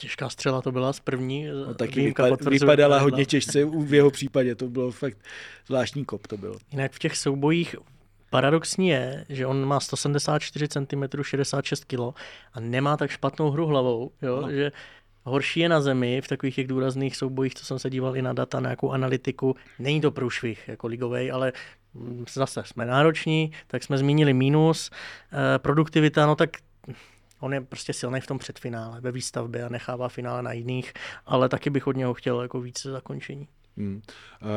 těžká 0.00 0.28
střela 0.28 0.62
to 0.62 0.72
byla 0.72 0.92
z 0.92 1.00
první. 1.00 1.46
No, 1.46 1.74
taky 1.74 2.04
vypad, 2.04 2.44
vypadala 2.44 2.98
hodně 3.00 3.26
těžce 3.26 3.64
v 3.64 3.94
jeho 3.94 4.10
případě, 4.10 4.54
to 4.54 4.68
bylo 4.68 4.90
fakt 4.90 5.18
zvláštní 5.66 6.04
kop 6.04 6.26
to 6.26 6.36
bylo. 6.36 6.56
Jinak 6.72 6.92
v 6.92 6.98
těch 6.98 7.16
soubojích 7.16 7.76
paradoxní 8.30 8.88
je, 8.88 9.24
že 9.28 9.46
on 9.46 9.64
má 9.64 9.80
174 9.80 10.68
cm, 10.68 11.22
66 11.22 11.84
kg 11.84 12.00
a 12.52 12.60
nemá 12.60 12.96
tak 12.96 13.10
špatnou 13.10 13.50
hru 13.50 13.66
hlavou, 13.66 14.10
jo? 14.22 14.40
No. 14.40 14.50
že 14.50 14.72
horší 15.24 15.60
je 15.60 15.68
na 15.68 15.80
zemi 15.80 16.20
v 16.20 16.28
takových 16.28 16.54
těch 16.54 16.66
důrazných 16.66 17.16
soubojích, 17.16 17.54
co 17.54 17.64
jsem 17.64 17.78
se 17.78 17.90
díval 17.90 18.16
i 18.16 18.22
na 18.22 18.32
data, 18.32 18.60
na 18.60 18.68
nějakou 18.68 18.90
analytiku. 18.90 19.56
Není 19.78 20.00
to 20.00 20.10
průšvih 20.10 20.68
jako 20.68 20.86
ligovej, 20.86 21.32
ale 21.32 21.52
zase 22.32 22.62
jsme 22.64 22.86
nároční, 22.86 23.52
tak 23.66 23.82
jsme 23.82 23.98
zmínili 23.98 24.32
mínus. 24.32 24.90
E, 25.54 25.58
produktivita, 25.58 26.26
no 26.26 26.36
tak 26.36 26.50
On 27.40 27.54
je 27.54 27.60
prostě 27.60 27.92
silný 27.92 28.20
v 28.20 28.26
tom 28.26 28.38
předfinále, 28.38 29.00
ve 29.00 29.12
výstavbě 29.12 29.64
a 29.64 29.68
nechává 29.68 30.08
finále 30.08 30.42
na 30.42 30.52
jiných, 30.52 30.92
ale 31.26 31.48
taky 31.48 31.70
bych 31.70 31.86
od 31.86 31.96
něho 31.96 32.14
chtěl 32.14 32.42
jako 32.42 32.60
více 32.60 32.90
zakončení. 32.90 33.48
Hmm. 33.76 34.02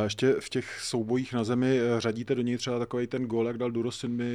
Ještě 0.04 0.36
v 0.40 0.50
těch 0.50 0.80
soubojích 0.82 1.34
na 1.34 1.44
zemi 1.44 1.80
eh, 1.80 2.02
řadíte 2.02 2.36
do 2.36 2.42
něj 2.42 2.58
třeba 2.58 2.80
takový 2.80 3.08
ten 3.08 3.26
gol, 3.26 3.48
jak 3.48 3.58
dal 3.58 3.72
Durosinmi 3.72 4.26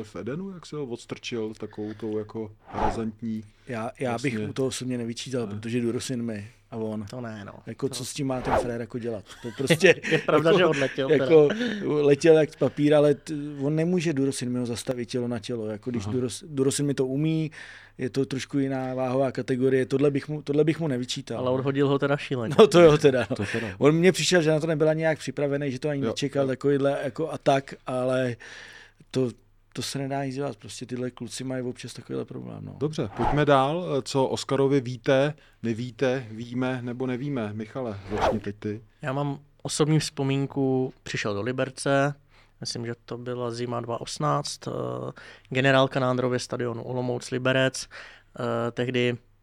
eh, 0.00 0.04
v 0.04 0.16
Edenu, 0.16 0.50
jak 0.50 0.66
se 0.66 0.76
ho 0.76 0.86
odstrčil 0.86 1.54
takovou 1.54 1.94
tou 1.94 2.18
jako 2.18 2.52
razantní. 2.74 3.44
Já, 3.68 3.90
já 3.98 4.10
vlastně... 4.10 4.30
bych 4.30 4.48
u 4.48 4.52
toho 4.52 4.68
osobně 4.68 4.98
nevyčítal, 4.98 5.46
ne. 5.46 5.54
protože 5.54 5.80
Durosinmi 5.80 6.50
a 6.70 6.76
on. 6.76 7.06
To 7.10 7.20
ne, 7.20 7.42
no. 7.44 7.52
Jako 7.66 7.88
to... 7.88 7.94
co 7.94 8.04
s 8.04 8.14
tím 8.14 8.26
má 8.26 8.40
ten 8.40 8.54
Frér 8.54 8.80
jako 8.80 8.98
dělat? 8.98 9.24
To 9.42 9.48
prostě, 9.56 9.94
je 10.10 10.18
pravda, 10.18 10.50
jako, 10.50 10.58
že 10.58 10.66
odletěl. 10.66 11.10
Jako, 11.10 11.48
letěl 11.84 12.38
jak 12.38 12.56
papír, 12.56 12.94
ale 12.94 13.14
t, 13.14 13.34
on 13.60 13.76
nemůže 13.76 14.12
Durosin 14.12 14.50
mi 14.50 14.58
ho 14.58 14.66
zastavit 14.66 15.08
tělo 15.08 15.28
na 15.28 15.38
tělo. 15.38 15.66
Jako 15.66 15.90
když 15.90 16.06
Duros, 16.06 16.44
Durosin 16.46 16.86
mi 16.86 16.94
to 16.94 17.06
umí, 17.06 17.50
je 17.98 18.10
to 18.10 18.26
trošku 18.26 18.58
jiná 18.58 18.94
váhová 18.94 19.32
kategorie, 19.32 19.86
tohle 19.86 20.10
bych 20.10 20.28
mu, 20.28 20.42
tohle 20.42 20.64
bych 20.64 20.80
mu 20.80 20.88
nevyčítal. 20.88 21.38
Ale 21.38 21.50
odhodil 21.50 21.88
ho 21.88 21.98
teda 21.98 22.16
šíleně. 22.16 22.54
No 22.58 22.66
to 22.66 22.80
jo 22.80 22.98
teda. 22.98 23.26
No. 23.30 23.36
To 23.36 23.44
teda. 23.52 23.68
On 23.78 23.94
mě 23.94 24.12
přišel, 24.12 24.42
že 24.42 24.50
na 24.50 24.60
to 24.60 24.66
nebyla 24.66 24.92
nějak 24.92 25.18
připravený, 25.18 25.72
že 25.72 25.78
to 25.78 25.88
ani 25.88 26.02
jo, 26.02 26.08
nečekal, 26.08 26.42
jo. 26.42 26.48
takovýhle 26.48 27.00
jako 27.04 27.30
atak, 27.30 27.74
ale 27.86 28.36
to, 29.10 29.30
to 29.76 29.82
se 29.82 29.98
nedá 29.98 30.24
nic 30.24 30.34
dělat, 30.34 30.56
prostě 30.56 30.86
tyhle 30.86 31.10
kluci 31.10 31.44
mají 31.44 31.62
občas 31.62 31.92
takovýhle 31.92 32.24
problém. 32.24 32.64
No. 32.64 32.76
Dobře, 32.78 33.10
pojďme 33.16 33.44
dál. 33.44 34.02
Co 34.02 34.26
Oskarovi 34.26 34.80
víte, 34.80 35.34
nevíte, 35.62 36.26
víme 36.30 36.82
nebo 36.82 37.06
nevíme? 37.06 37.52
Michale, 37.52 38.00
začni 38.10 38.40
teď 38.40 38.56
ty. 38.58 38.82
Já 39.02 39.12
mám 39.12 39.38
osobní 39.62 39.98
vzpomínku, 39.98 40.92
přišel 41.02 41.34
do 41.34 41.42
Liberce, 41.42 42.14
myslím, 42.60 42.86
že 42.86 42.94
to 43.04 43.18
byla 43.18 43.50
zima 43.50 43.80
2018, 43.80 44.68
eh, 44.68 44.70
generálka 45.48 46.00
na 46.00 46.10
Andrově 46.10 46.38
stadionu 46.38 46.82
Olomouc 46.82 47.30
Liberec, 47.30 47.86
eh, 47.86 48.70
tehdy 48.70 49.16
Eh, 49.16 49.33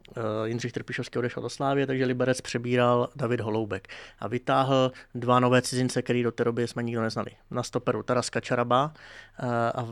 Jindřich 0.46 0.72
Trpišovský 0.72 1.20
odešel 1.20 1.44
do 1.44 1.50
Slávě, 1.50 1.88
takže 1.88 2.06
Liberec 2.06 2.42
přebíral 2.42 3.10
David 3.16 3.40
Holoubek 3.40 3.88
a 4.20 4.28
vytáhl 4.28 4.92
dva 5.16 5.40
nové 5.40 5.62
cizince, 5.62 6.02
který 6.02 6.24
do 6.24 6.32
té 6.32 6.44
doby 6.44 6.68
jsme 6.68 6.84
nikdo 6.84 7.02
neznali. 7.02 7.32
Na 7.52 7.64
stoperu 7.64 8.04
Taras 8.04 8.30
Kačaraba 8.30 8.94
eh, 9.40 9.46
a 9.72 9.88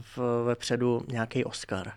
vepředu 0.46 1.02
nějaký 1.08 1.46
Oscar. 1.46 1.92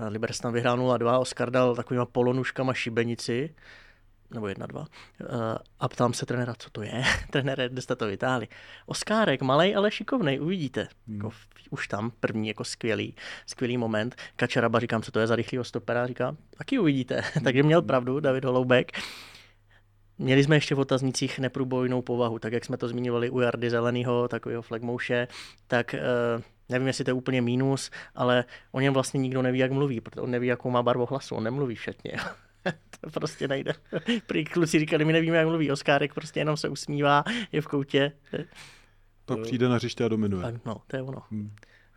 Eh, 0.00 0.08
Liberec 0.08 0.38
tam 0.38 0.52
vyhrál 0.52 0.78
0-2, 0.78 1.20
Oscar 1.20 1.50
dal 1.50 1.76
takovýma 1.76 2.04
polonuškama 2.04 2.74
šibenici, 2.74 3.54
nebo 4.30 4.48
jedna, 4.48 4.66
dva. 4.66 4.86
A 5.80 5.88
ptám 5.88 6.12
se 6.12 6.26
trenéra, 6.26 6.54
co 6.58 6.70
to 6.70 6.82
je. 6.82 7.02
Trenére, 7.30 7.68
kde 7.68 7.82
jste 7.82 7.96
to 7.96 8.06
vytáhli? 8.06 8.48
Oskárek, 8.86 9.42
malej, 9.42 9.76
ale 9.76 9.90
šikovnej, 9.90 10.40
uvidíte. 10.40 10.88
Hmm. 11.06 11.16
Jako, 11.16 11.30
už 11.70 11.88
tam 11.88 12.10
první 12.20 12.48
jako 12.48 12.64
skvělý, 12.64 13.14
skvělý 13.46 13.76
moment. 13.76 14.16
Kačaraba, 14.36 14.80
říkám, 14.80 15.02
co 15.02 15.12
to 15.12 15.20
je 15.20 15.26
za 15.26 15.36
rychlýho 15.36 15.64
stopera, 15.64 16.06
říká, 16.06 16.36
taky 16.58 16.78
uvidíte. 16.78 17.22
Takže 17.44 17.62
měl 17.62 17.82
pravdu 17.82 18.20
David 18.20 18.44
Holoubek. 18.44 18.92
Měli 20.18 20.44
jsme 20.44 20.56
ještě 20.56 20.74
v 20.74 20.80
otaznicích 20.80 21.38
neprůbojnou 21.38 22.02
povahu, 22.02 22.38
tak 22.38 22.52
jak 22.52 22.64
jsme 22.64 22.76
to 22.76 22.88
zmiňovali 22.88 23.30
u 23.30 23.40
Jardy 23.40 23.70
Zeleného, 23.70 24.28
takového 24.28 24.62
flagmouše, 24.62 25.28
tak 25.66 25.94
uh, 25.94 26.42
nevím, 26.68 26.86
jestli 26.86 27.04
to 27.04 27.10
je 27.10 27.14
úplně 27.14 27.42
mínus, 27.42 27.90
ale 28.14 28.44
o 28.72 28.80
něm 28.80 28.94
vlastně 28.94 29.20
nikdo 29.20 29.42
neví, 29.42 29.58
jak 29.58 29.72
mluví, 29.72 30.00
protože 30.00 30.20
on 30.20 30.30
neví, 30.30 30.46
jakou 30.46 30.70
má 30.70 30.82
barvu 30.82 31.06
hlasu, 31.06 31.34
on 31.34 31.44
nemluví 31.44 31.74
všetně. 31.74 32.12
to 33.00 33.10
prostě 33.10 33.48
nejde. 33.48 33.72
Prý 34.26 34.44
kluci 34.44 34.78
říkali, 34.78 35.04
my 35.04 35.12
nevíme, 35.12 35.36
jak 35.36 35.46
mluví 35.46 35.70
Oskárek, 35.70 36.14
prostě 36.14 36.40
jenom 36.40 36.56
se 36.56 36.68
usmívá, 36.68 37.24
je 37.52 37.60
v 37.60 37.66
koutě. 37.66 38.12
Pak 39.24 39.40
přijde 39.40 39.68
na 39.68 39.74
hřiště 39.74 40.04
a 40.04 40.08
dominuje. 40.08 40.42
Tak 40.42 40.54
no, 40.64 40.76
to 40.86 40.96
je 40.96 41.02
ono. 41.02 41.22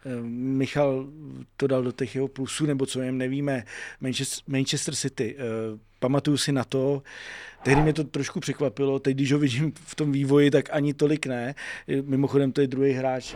Eh, 0.05 0.21
Michal 0.31 1.07
to 1.57 1.67
dal 1.67 1.83
do 1.83 1.91
těch 1.91 2.15
jeho 2.15 2.27
plusů, 2.27 2.65
nebo 2.65 2.85
co 2.85 3.01
jen 3.01 3.17
nevíme, 3.17 3.63
Manchester, 3.99 4.43
Manchester 4.47 4.95
City. 4.95 5.35
Eh, 5.37 5.43
Pamatuju 5.99 6.37
si 6.37 6.51
na 6.51 6.63
to, 6.63 7.03
tehdy 7.63 7.81
mě 7.81 7.93
to 7.93 8.03
trošku 8.03 8.39
překvapilo, 8.39 8.99
teď 8.99 9.15
když 9.15 9.31
ho 9.31 9.39
vidím 9.39 9.71
v 9.75 9.95
tom 9.95 10.11
vývoji, 10.11 10.51
tak 10.51 10.65
ani 10.71 10.93
tolik 10.93 11.25
ne. 11.25 11.55
Eh, 11.87 12.01
Mimochodem 12.01 12.51
to 12.51 12.61
je 12.61 12.67
druhý 12.67 12.91
hráč, 12.91 13.35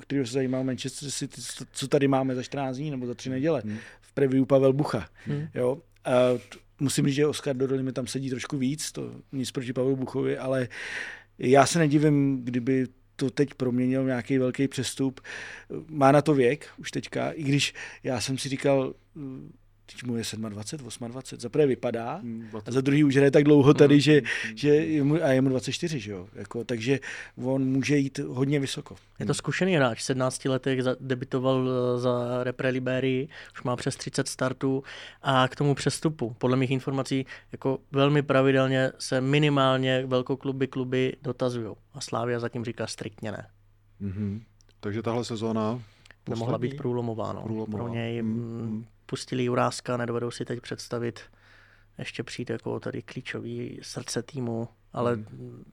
který 0.00 0.26
se 0.26 0.32
zajímal 0.32 0.64
Manchester 0.64 1.10
City, 1.10 1.40
co- 1.72 1.88
tady 1.88 2.08
máme 2.08 2.34
za 2.34 2.42
14 2.42 2.76
dní 2.76 2.90
nebo 2.90 3.06
za 3.06 3.14
tři 3.14 3.30
neděle. 3.30 3.62
V 4.00 4.12
preview 4.12 4.44
Pavel 4.44 4.72
Bucha. 4.72 5.06
Jo? 5.54 5.78
A 6.04 6.10
musím 6.80 7.06
říct, 7.06 7.14
že 7.14 7.26
Oscar 7.26 7.56
Dodoli 7.56 7.82
mi 7.82 7.92
tam 7.92 8.06
sedí 8.06 8.30
trošku 8.30 8.58
víc, 8.58 8.92
to 8.92 9.14
nic 9.32 9.50
proti 9.50 9.72
Pavlu 9.72 9.96
Buchovi, 9.96 10.38
ale 10.38 10.68
já 11.38 11.66
se 11.66 11.78
nedivím, 11.78 12.44
kdyby 12.44 12.86
to 13.16 13.30
teď 13.30 13.54
proměnil 13.54 14.04
nějaký 14.04 14.38
velký 14.38 14.68
přestup. 14.68 15.20
Má 15.88 16.12
na 16.12 16.22
to 16.22 16.34
věk 16.34 16.68
už 16.76 16.90
teďka, 16.90 17.30
i 17.30 17.42
když 17.42 17.74
já 18.02 18.20
jsem 18.20 18.38
si 18.38 18.48
říkal, 18.48 18.94
teď 19.86 20.02
mu 20.04 20.16
je 20.16 20.22
27, 20.48 21.10
28, 21.10 21.40
za 21.40 21.48
prvé 21.48 21.66
vypadá 21.66 22.14
Hmm, 22.16 22.48
a 22.66 22.70
za 22.70 22.80
druhý 22.80 23.04
už 23.04 23.16
hraje 23.16 23.30
tak 23.30 23.44
dlouho 23.44 23.74
tady, 23.74 24.00
že, 24.00 24.22
že 24.54 24.68
je 24.68 25.04
mu, 25.04 25.14
a 25.24 25.28
je 25.28 25.40
mu 25.40 25.48
24, 25.48 26.00
že 26.00 26.12
jo? 26.12 26.28
Jako, 26.34 26.64
takže 26.64 27.00
on 27.44 27.64
může 27.64 27.96
jít 27.96 28.18
hodně 28.18 28.60
vysoko. 28.60 28.96
Je 29.18 29.26
to 29.26 29.34
zkušený 29.34 29.76
hráč, 29.76 29.98
v 29.98 30.02
17 30.02 30.44
letech 30.44 30.82
za- 30.82 30.96
debitoval 31.00 31.68
eh, 31.68 32.00
za 32.00 32.44
Repre 32.44 32.68
Liberii, 32.68 33.28
už 33.54 33.62
má 33.62 33.76
přes 33.76 33.96
30 33.96 34.28
startů 34.28 34.82
a 35.22 35.48
k 35.48 35.56
tomu 35.56 35.74
přestupu, 35.74 36.34
podle 36.38 36.56
mých 36.56 36.70
informací, 36.70 37.26
jako 37.52 37.78
velmi 37.92 38.22
pravidelně 38.22 38.90
se 38.98 39.20
minimálně 39.20 40.06
velkokluby 40.06 40.66
kluby 40.68 41.12
dotazují. 41.22 41.74
A 41.94 42.00
Slávia 42.00 42.40
zatím 42.40 42.64
říká 42.64 42.86
striktně 42.86 43.32
ne. 43.32 43.46
Mhm. 44.00 44.42
Takže 44.80 45.02
tahle 45.02 45.24
sezóna 45.24 45.82
Nemohla 46.28 46.52
poslední? 46.52 46.70
být 46.70 46.76
průlomová. 46.76 47.32
No. 47.32 47.42
Průlomová. 47.42 47.78
Pro 47.84 47.88
něj 47.94 48.22
Mm, 48.22 48.28
mm, 48.62 48.84
mm. 49.12 49.14
pustili 49.14 49.44
Juráska, 49.44 49.96
nedovedou 49.96 50.30
si 50.30 50.44
teď 50.44 50.60
představit 50.60 51.20
ještě 51.98 52.22
přijít 52.22 52.50
jako 52.50 52.80
tady 52.80 53.02
klíčový 53.02 53.78
srdce 53.82 54.22
týmu, 54.22 54.68
ale 54.92 55.16
mm. 55.16 55.64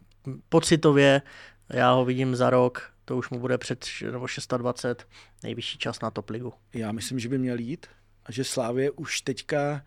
pocitově 0.50 1.22
já 1.70 1.92
ho 1.92 2.06
vidím 2.06 2.36
za 2.36 2.50
rok, 2.50 2.94
to 3.06 3.18
už 3.18 3.30
mu 3.30 3.40
bude 3.40 3.58
před 3.58 3.86
nebo 4.12 4.28
26, 4.58 5.08
nejvyšší 5.44 5.78
čas 5.78 6.02
na 6.02 6.12
top 6.12 6.30
ligu. 6.30 6.54
Já 6.74 6.92
myslím, 6.92 7.20
že 7.20 7.30
by 7.30 7.38
měl 7.38 7.60
jít 7.60 7.88
a 8.26 8.32
že 8.32 8.44
Slávě 8.44 8.92
už 8.92 9.22
teďka 9.22 9.82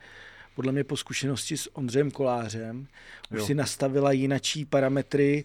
podle 0.55 0.73
mě 0.73 0.85
po 0.85 0.97
zkušenosti 0.97 1.57
s 1.57 1.77
Ondřejem 1.77 2.11
Kolářem 2.11 2.87
už 3.33 3.39
Jo. 3.39 3.47
si 3.47 3.55
nastavila 3.55 4.13
jinačí 4.13 4.65
parametry, 4.65 5.45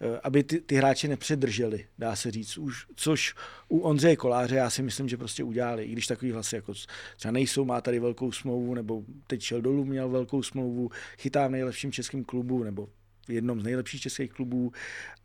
eh, 0.00 0.20
aby 0.22 0.42
ty, 0.44 0.60
ty 0.60 0.74
hráče 0.74 1.08
nepředrželi, 1.08 1.86
dá 1.98 2.16
se 2.16 2.30
říct. 2.30 2.58
Už, 2.58 2.86
což 2.94 3.34
u 3.68 3.78
Ondřeje 3.78 4.16
Koláře 4.16 4.56
já 4.56 4.70
si 4.70 4.82
myslím, 4.82 5.08
že 5.08 5.16
prostě 5.16 5.44
udělali, 5.44 5.84
i 5.84 5.92
když 5.92 6.06
takový 6.06 6.32
hlasy 6.32 6.56
jako 6.56 6.72
třeba 7.16 7.32
nejsou, 7.32 7.64
má 7.64 7.80
tady 7.80 7.98
velkou 7.98 8.32
smlouvu, 8.32 8.74
nebo 8.74 9.02
teď 9.26 9.42
šel 9.42 9.60
dolů, 9.60 9.84
měl 9.84 10.08
velkou 10.08 10.42
smlouvu, 10.42 10.90
chytá 11.18 11.46
v 11.46 11.50
nejlepším 11.50 11.92
českém 11.92 12.24
klubu, 12.24 12.64
nebo 12.64 12.88
v 13.28 13.30
jednom 13.30 13.60
z 13.60 13.64
nejlepších 13.64 14.00
českých 14.00 14.32
klubů, 14.32 14.72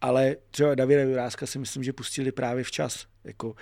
ale 0.01 0.35
třeba 0.51 0.75
Davida 0.75 1.01
Juráska 1.01 1.45
si 1.45 1.59
myslím, 1.59 1.83
že 1.83 1.93
pustili 1.93 2.31
právě 2.31 2.63
včas. 2.63 3.05
Jako, 3.23 3.55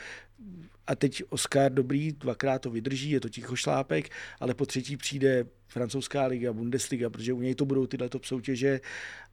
a 0.87 0.95
teď 0.95 1.23
Oscar 1.29 1.71
dobrý, 1.71 2.11
dvakrát 2.11 2.59
to 2.59 2.69
vydrží, 2.69 3.11
je 3.11 3.19
to 3.19 3.29
tichošlápek, 3.29 4.09
ale 4.39 4.53
po 4.53 4.65
třetí 4.65 4.97
přijde 4.97 5.45
francouzská 5.67 6.25
liga, 6.25 6.53
Bundesliga, 6.53 7.09
protože 7.09 7.33
u 7.33 7.41
něj 7.41 7.55
to 7.55 7.65
budou 7.65 7.87
tyhle 7.87 8.09
top 8.09 8.25
soutěže 8.25 8.81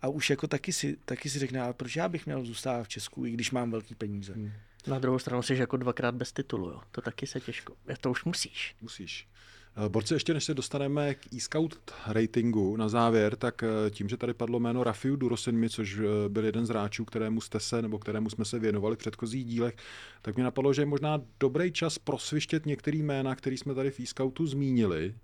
a 0.02 0.08
už 0.08 0.30
jako 0.30 0.46
taky 0.46 0.72
si, 0.72 0.96
taky 1.04 1.30
si 1.30 1.38
řekne, 1.38 1.60
proč 1.72 1.96
já 1.96 2.08
bych 2.08 2.26
měl 2.26 2.44
zůstávat 2.44 2.86
v 2.86 2.88
Česku, 2.88 3.26
i 3.26 3.30
když 3.30 3.50
mám 3.50 3.70
velký 3.70 3.94
peníze. 3.94 4.32
Hmm. 4.32 4.52
Na 4.86 4.98
druhou 4.98 5.18
stranu 5.18 5.42
jsi 5.42 5.54
jako 5.54 5.76
dvakrát 5.76 6.14
bez 6.14 6.32
titulu, 6.32 6.68
jo. 6.68 6.80
to 6.92 7.00
taky 7.00 7.26
se 7.26 7.40
těžko, 7.40 7.76
to 8.00 8.10
už 8.10 8.24
musíš. 8.24 8.76
Musíš. 8.82 9.28
Eh, 9.76 9.88
Borci, 9.88 10.14
ještě 10.14 10.34
než 10.34 10.44
se 10.44 10.54
dostaneme 10.54 11.14
k 11.14 11.32
e-scout 11.34 11.76
ratingu 12.06 12.76
na 12.76 12.88
závěr, 12.88 13.36
tak 13.36 13.62
eh, 13.62 13.90
tím, 13.90 14.08
že 14.08 14.16
tady 14.16 14.34
padlo 14.34 14.60
jméno 14.60 14.84
Rafiu 14.84 15.16
Durosinmi, 15.16 15.70
což 15.70 15.98
eh, 15.98 16.28
byl 16.28 16.44
jeden 16.44 16.66
z 16.66 16.68
hráčů, 16.68 17.04
kterému 17.04 17.40
jste 17.40 17.60
se, 17.60 17.82
nebo 17.82 17.98
kterému 17.98 18.30
jsme 18.30 18.44
se 18.44 18.58
věnovali 18.58 18.96
v 18.96 18.98
předchozích 18.98 19.44
dílech, 19.44 19.76
tak 20.22 20.34
mě 20.34 20.44
napadlo, 20.44 20.72
že 20.72 20.82
je 20.82 20.86
možná 20.86 21.20
dobrý 21.40 21.72
čas 21.72 21.98
prosvištět 21.98 22.66
některý 22.66 23.02
jména, 23.02 23.34
který 23.34 23.56
jsme 23.56 23.74
tady 23.74 23.90
v 23.90 24.00
e-scoutu 24.00 24.46
zmínili. 24.46 25.14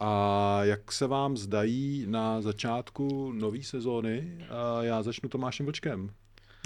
A 0.00 0.64
jak 0.64 0.92
se 0.92 1.06
vám 1.06 1.36
zdají 1.36 2.06
na 2.08 2.40
začátku 2.40 3.32
nové 3.32 3.62
sezóny? 3.62 4.38
Já 4.80 5.02
začnu 5.02 5.28
Tomášem 5.28 5.66
Vlčkem. 5.66 6.10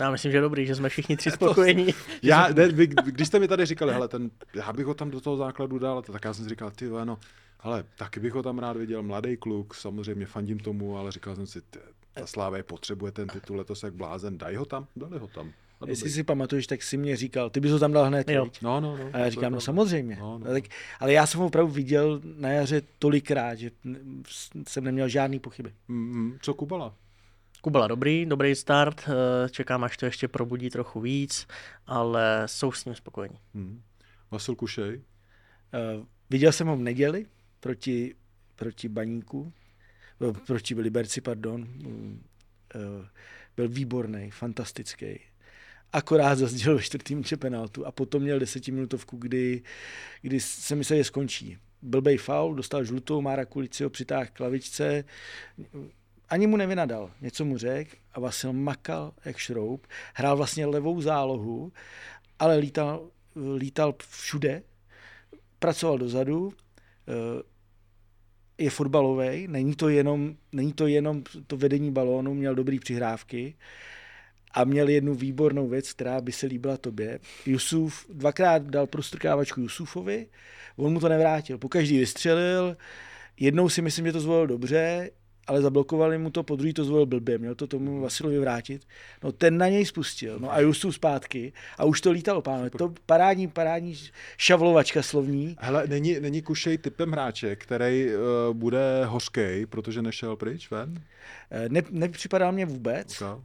Já 0.00 0.11
myslím, 0.11 0.32
že 0.32 0.40
dobrý, 0.40 0.66
že 0.66 0.74
jsme 0.74 0.88
všichni 0.88 1.16
tři 1.16 1.30
spokojení. 1.34 1.94
Já, 2.22 2.48
ne, 2.48 2.68
vy, 2.68 2.87
když 2.87 3.28
jste 3.28 3.38
mi 3.38 3.48
tady 3.48 3.66
říkali, 3.66 3.92
hele, 3.92 4.08
ten, 4.08 4.30
já 4.54 4.72
bych 4.72 4.87
ho 4.87 4.94
tam 4.94 5.11
do 5.11 5.20
toho 5.20 5.37
základu 5.37 5.78
dal, 5.78 6.02
tak 6.02 6.24
já 6.24 6.34
jsem 6.34 6.44
si 6.44 6.48
říkal, 6.48 6.70
ty 6.70 6.88
no, 7.04 7.18
ale 7.61 7.84
taky 7.96 8.20
bych 8.20 8.32
ho 8.32 8.42
tam 8.42 8.58
rád 8.58 8.76
viděl, 8.76 9.02
mladý 9.02 9.37
kluk, 9.37 9.74
samozřejmě 9.74 10.26
fandím 10.26 10.58
tomu, 10.58 10.98
ale 10.98 11.12
říkal 11.12 11.37
jsem 11.37 11.46
si, 11.46 11.61
ty, 11.61 11.78
ta 12.14 12.26
Slávě 12.26 12.62
potřebuje 12.62 13.12
ten 13.12 13.28
titul 13.28 13.56
letos 13.56 13.82
jak 13.82 13.94
blázen, 13.94 14.38
daj 14.38 14.54
ho 14.54 14.64
tam, 14.64 14.87
dali 14.96 15.18
ho 15.18 15.26
tam. 15.26 15.52
A 15.80 15.88
Jestli 15.88 16.02
dobrý. 16.02 16.12
si 16.12 16.24
pamatuješ, 16.24 16.66
tak 16.66 16.82
si 16.82 16.96
mě 16.96 17.16
říkal, 17.16 17.50
ty 17.50 17.61
bys 17.61 17.72
ho 17.72 17.78
tam 17.78 17.92
dal 17.92 18.04
hned, 18.04 18.30
Jo. 18.30 18.46
No, 18.62 18.80
no, 18.80 18.96
no. 18.96 19.11
A 19.12 19.18
já 19.18 19.30
říkám, 19.30 19.52
no 19.52 19.61
samozřejmě. 19.61 20.16
No, 20.20 20.38
no. 20.38 20.46
Tak, 20.46 20.64
ale 21.00 21.12
já 21.12 21.26
jsem 21.26 21.40
ho 21.40 21.46
opravdu 21.46 21.72
viděl 21.72 22.20
na 22.37 22.48
jaře 22.48 22.82
tolikrát, 22.98 23.54
že 23.54 23.70
jsem 24.66 24.84
neměl 24.84 25.08
žádný 25.08 25.38
pochyby. 25.38 25.72
Mm, 25.88 26.38
co 26.42 26.54
Kubala? 26.54 26.94
Kubala 27.61 27.87
dobrý, 27.87 28.27
dobrý 28.27 28.55
start, 28.55 29.09
eh, 29.09 29.49
čekám, 29.49 29.85
až 29.85 29.97
to 29.97 30.07
ještě 30.07 30.29
probudí 30.29 30.71
trochu 30.71 31.01
víc, 31.01 31.47
ale 31.87 32.42
jsou 32.47 32.73
s 32.73 32.85
ním 32.85 32.94
spokojení. 32.94 33.38
Mm. 33.55 33.83
Vasil 34.31 34.55
Kušej? 34.55 34.97
Uh, 34.97 36.07
viděl 36.31 36.53
jsem 36.53 36.66
ho 36.66 36.77
v 36.77 36.81
neděli 36.81 37.27
proti, 37.61 38.14
proti 38.57 38.88
Baníku, 38.88 39.53
eh, 40.29 40.33
proti 40.47 40.75
Liberci, 40.75 41.21
pardon. 41.21 41.68
Uh, 42.75 43.07
byl 43.57 43.68
výborný, 43.68 44.31
fantastický. 44.31 45.21
Akorát 45.92 46.38
zazděl 46.38 46.77
ve 46.77 46.83
čtvrtým 46.83 47.23
penaltu 47.38 47.87
a 47.87 47.92
potom 47.92 48.23
měl 48.23 48.38
desetiminutovku, 48.38 49.16
kdy, 49.16 49.62
kdy 50.23 50.40
jsem 50.40 50.79
myslel, 50.79 50.99
že 50.99 51.05
skončí. 51.05 51.59
Blbej 51.83 52.16
faul, 52.16 52.55
dostal 52.55 52.85
žlutou, 52.85 53.21
Mára 53.21 53.44
Kulici 53.44 53.85
ho 53.85 53.90
přitáhl 53.90 54.27
k 54.27 54.31
klavičce, 54.31 55.05
ani 56.28 56.46
mu 56.46 56.56
nevynadal, 56.56 57.10
něco 57.20 57.44
mu 57.44 57.58
řekl 57.58 57.96
a 58.12 58.20
Vasil 58.20 58.52
makal 58.52 59.12
jak 59.24 59.36
šroub, 59.36 59.86
hrál 60.14 60.36
vlastně 60.36 60.66
levou 60.66 61.00
zálohu, 61.00 61.72
ale 62.38 62.56
lítal, 62.56 63.10
lítal 63.56 63.94
všude, 64.10 64.62
pracoval 65.58 65.98
dozadu, 65.98 66.52
eh, 67.08 67.42
je 68.58 68.70
fotbalový, 68.70 69.48
není 69.48 69.74
to 69.74 69.88
jenom, 69.88 70.34
není 70.52 70.72
to 70.72 70.86
jenom 70.86 71.22
to 71.46 71.56
vedení 71.56 71.90
balónu, 71.90 72.34
měl 72.34 72.54
dobrý 72.54 72.78
přihrávky 72.78 73.54
a 74.52 74.64
měl 74.64 74.88
jednu 74.88 75.14
výbornou 75.14 75.68
věc, 75.68 75.92
která 75.92 76.20
by 76.20 76.32
se 76.32 76.46
líbila 76.46 76.76
tobě. 76.76 77.18
Jusuf 77.46 78.06
dvakrát 78.08 78.62
dal 78.62 78.86
prostrkávačku 78.86 79.60
Jusufovi, 79.60 80.26
on 80.76 80.92
mu 80.92 81.00
to 81.00 81.08
nevrátil. 81.08 81.58
Po 81.58 81.68
každý 81.68 81.98
vystřelil, 81.98 82.76
jednou 83.40 83.68
si 83.68 83.82
myslím, 83.82 84.06
že 84.06 84.12
to 84.12 84.20
zvolil 84.20 84.46
dobře, 84.46 85.10
ale 85.48 85.62
zablokovali 85.62 86.18
mu 86.18 86.30
to, 86.30 86.42
po 86.42 86.56
druhý 86.56 86.72
to 86.72 86.84
zvolil 86.84 87.06
blbě, 87.06 87.38
měl 87.38 87.54
to 87.54 87.66
tomu 87.66 88.00
Vasilovi 88.00 88.38
vrátit. 88.38 88.82
No 89.24 89.32
ten 89.32 89.58
na 89.58 89.68
něj 89.68 89.87
spustil, 89.87 90.38
no 90.38 90.52
a 90.52 90.61
Jusuf 90.61 90.94
zpátky 90.94 91.52
a 91.78 91.84
už 91.84 92.00
to 92.00 92.11
lítalo, 92.11 92.42
pánové. 92.42 92.70
To 92.70 92.94
parádní, 93.06 93.48
parádní 93.48 93.96
šavlovačka 94.37 95.02
slovní. 95.02 95.56
Hele, 95.61 95.87
není, 95.87 96.20
není 96.20 96.42
Kušej 96.42 96.78
typem 96.78 97.12
hráče, 97.12 97.56
který 97.56 98.06
uh, 98.06 98.56
bude 98.56 99.04
hořkej, 99.04 99.66
protože 99.66 100.02
nešel 100.02 100.37
pryč 100.37 100.70
ven? 100.70 101.02
Eh, 101.50 101.68
Ne, 101.68 101.82
nepřipadal 101.90 102.52
mě 102.52 102.66
vůbec 102.66 103.22
Okay. 103.22 103.42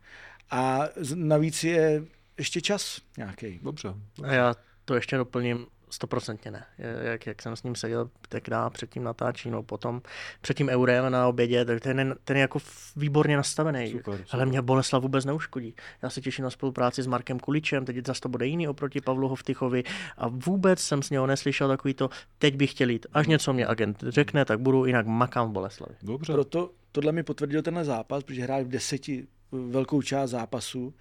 a 0.51 0.89
navíc 1.15 1.63
je 1.63 2.03
ještě 2.37 2.61
čas 2.61 3.01
nějaký. 3.17 3.59
Dobře. 3.63 3.93
A 4.23 4.33
já 4.33 4.55
to 4.85 4.95
ještě 4.95 5.17
doplním, 5.17 5.65
stoprocentně 5.93 6.51
ne. 6.51 6.65
Jak, 7.01 7.25
jak 7.27 7.41
jsem 7.41 7.55
s 7.55 7.63
ním 7.63 7.75
seděl 7.75 8.09
tenkrát 8.29 8.69
před 8.73 8.89
tím 8.89 9.03
natáčím, 9.03 9.51
no 9.51 9.63
potom 9.63 10.01
před 10.41 10.57
tím 10.57 10.69
eurem 10.69 11.11
na 11.11 11.27
obědě, 11.27 11.65
tak 11.65 11.79
ten, 11.79 11.99
je- 11.99 12.15
ten 12.23 12.37
je 12.37 12.41
jako 12.41 12.59
výborně 12.95 13.37
nastavený. 13.37 13.91
Super, 13.91 14.13
super. 14.13 14.25
Ale 14.31 14.45
mě 14.45 14.61
Boleslav 14.61 15.01
vůbec 15.01 15.25
neuškodí. 15.25 15.75
Já 16.01 16.09
se 16.09 16.21
těším 16.21 16.43
na 16.43 16.49
spolupráci 16.49 17.03
s 17.03 17.07
Markem 17.07 17.39
Kuličem, 17.39 17.85
teď 17.85 18.05
zase 18.05 18.21
to 18.21 18.29
bude 18.29 18.45
jiný 18.45 18.67
oproti 18.67 19.01
Pavlu 19.01 19.27
Hovtychovi 19.27 19.83
a 20.17 20.27
vůbec 20.27 20.79
jsem 20.79 21.03
z 21.03 21.09
něho 21.09 21.27
neslyšel 21.27 21.67
takový 21.67 21.93
to, 21.93 22.09
teď 22.37 22.55
bych 22.55 22.71
chtěl 22.71 22.89
jít. 22.89 23.05
Až 23.13 23.27
něco 23.27 23.53
mě 23.53 23.67
agent 23.67 24.03
řekne, 24.07 24.45
tak 24.45 24.59
budu, 24.59 24.85
jinak 24.85 25.05
makám 25.05 25.49
v 25.49 25.51
Boleslavi. 25.51 25.95
Dobře. 26.03 26.33
Proto 26.33 26.71
tohle 26.91 27.11
mi 27.11 27.23
potvrdil 27.23 27.61
tenhle 27.61 27.85
zápas, 27.85 28.23
protože 28.23 28.41
hrál 28.43 28.63
v 28.63 28.67
deseti 28.67 29.27
velkou 29.53 30.01
část 30.01 30.29
zápasu 30.29 30.93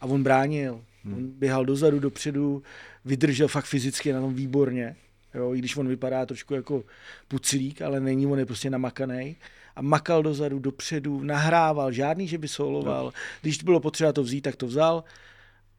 a 0.00 0.06
on 0.06 0.22
bránil. 0.22 0.84
Hmm. 1.04 1.14
On 1.14 1.26
běhal 1.26 1.64
dozadu, 1.64 2.00
dopředu, 2.00 2.62
vydržel 3.04 3.48
fakt 3.48 3.64
fyzicky 3.64 4.12
na 4.12 4.20
tom 4.20 4.34
výborně. 4.34 4.96
Jo, 5.34 5.54
I 5.54 5.58
když 5.58 5.76
on 5.76 5.88
vypadá 5.88 6.26
trošku 6.26 6.54
jako 6.54 6.84
puclík, 7.28 7.82
ale 7.82 8.00
není, 8.00 8.26
on 8.26 8.38
je 8.38 8.46
prostě 8.46 8.70
namakaný. 8.70 9.36
A 9.76 9.82
makal 9.82 10.22
dozadu, 10.22 10.58
dopředu, 10.58 11.22
nahrával, 11.22 11.92
žádný, 11.92 12.28
že 12.28 12.38
by 12.38 12.48
soloval. 12.48 13.12
Když 13.42 13.62
bylo 13.62 13.80
potřeba 13.80 14.12
to 14.12 14.22
vzít, 14.22 14.40
tak 14.40 14.56
to 14.56 14.66
vzal. 14.66 15.04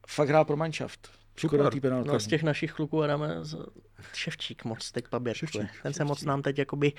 Fakt 0.07 0.29
hrál 0.29 0.45
pro 0.45 0.57
manšaft. 0.57 1.18
Škoda 1.47 1.69
té 1.69 1.79
penalty. 1.81 2.07
No, 2.07 2.19
z 2.19 2.27
těch 2.27 2.43
našich 2.43 2.71
kluků 2.71 3.01
dáme 3.01 3.35
Ševčík 4.13 4.65
moc 4.65 4.91
teď 4.91 5.07
paběrkuje. 5.09 5.49
Ševčík, 5.51 5.81
Ten 5.83 5.93
se 5.93 6.03
moc 6.03 6.23
nám 6.23 6.41
teď 6.41 6.59
jakoby 6.59 6.93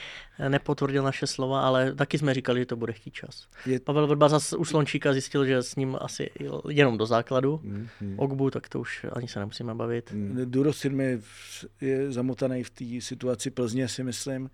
nepotvrdil 0.49 1.03
naše 1.03 1.27
slova, 1.27 1.61
ale 1.67 1.95
taky 1.95 2.19
jsme 2.19 2.35
říkali, 2.35 2.61
že 2.61 2.67
to 2.67 2.77
bude 2.77 2.93
chtít 2.93 3.15
čas. 3.15 3.47
Je- 3.67 3.81
Pavel 3.81 4.07
Vrba 4.07 4.29
zase 4.29 4.57
u 4.57 4.65
Slončíka 4.65 5.13
zjistil, 5.13 5.45
že 5.45 5.63
s 5.63 5.77
ním 5.77 5.97
asi 6.01 6.31
jenom 6.69 6.99
do 6.99 7.07
základu. 7.07 7.61
Mm, 7.63 7.89
mm. 8.01 8.19
Ogbu, 8.19 8.51
tak 8.51 8.69
to 8.69 8.81
už 8.81 9.07
ani 9.13 9.29
se 9.29 9.39
nemusíme 9.39 9.75
bavit. 9.75 10.13
Durosin 10.45 10.97
mi 10.97 11.17
v- 11.21 11.65
je 11.81 12.13
zamotaný 12.13 12.65
v 12.65 12.71
té 12.71 12.85
situaci 13.01 13.51
Plzně, 13.51 13.89
si 13.89 14.03
myslím. 14.05 14.51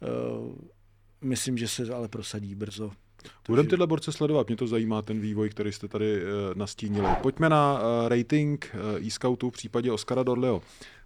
Uh, 0.00 0.54
myslím, 1.20 1.58
že 1.58 1.68
se 1.68 1.94
ale 1.94 2.08
prosadí 2.08 2.54
brzo. 2.54 2.90
Budeme 3.48 3.68
tyhle 3.68 3.86
borce 3.86 4.12
sledovat, 4.12 4.48
mě 4.48 4.56
to 4.56 4.66
zajímá, 4.66 5.02
ten 5.02 5.20
vývoj, 5.20 5.48
který 5.48 5.72
jste 5.72 5.88
tady 5.88 6.22
uh, 6.22 6.28
nastínili. 6.54 7.08
Pojďme 7.22 7.48
na 7.48 7.72
uh, 7.74 8.08
rating 8.08 8.74
uh, 8.74 9.06
e-scoutů 9.06 9.50
v 9.50 9.52
případě 9.52 9.92
Oscara 9.92 10.22
Dorleo. 10.22 10.62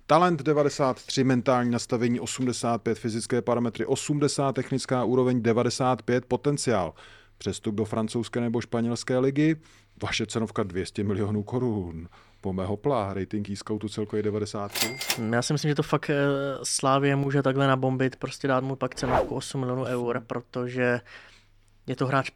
Talent 0.09 0.43
93, 0.43 1.25
mentální 1.25 1.71
nastavení 1.71 2.21
85, 2.21 2.99
fyzické 2.99 3.43
parametry 3.43 3.87
80, 3.87 4.53
technická 4.53 5.05
úroveň 5.05 5.43
95, 5.43 6.25
potenciál. 6.25 6.95
Přestup 7.39 7.75
do 7.75 7.85
francouzské 7.85 8.41
nebo 8.41 8.61
španělské 8.61 9.19
ligy, 9.19 9.57
vaše 10.03 10.27
cenovka 10.27 10.63
200 10.63 11.05
milionů 11.05 11.43
korun. 11.43 12.09
Po 12.41 12.53
mého 12.53 12.77
plá, 12.77 13.15
rating 13.15 13.51
e-scoutu 13.51 13.89
celkově 13.89 14.23
93. 14.23 14.97
Já 15.31 15.43
si 15.43 15.53
myslím, 15.53 15.69
že 15.69 15.75
to 15.75 15.83
fakt 15.83 16.11
eh, 16.11 16.17
Slávě 16.63 17.17
může 17.17 17.43
takhle 17.43 17.67
nabombit, 17.67 18.17
prostě 18.17 18.49
dát 18.49 18.65
mu 18.65 18.77
pak 18.77 18.95
cenovku 18.95 19.35
8 19.35 19.61
milionů 19.61 19.85
eur, 19.85 20.23
protože 20.27 21.01
je 21.87 21.97
to 21.97 22.07
hráč 22.07 22.31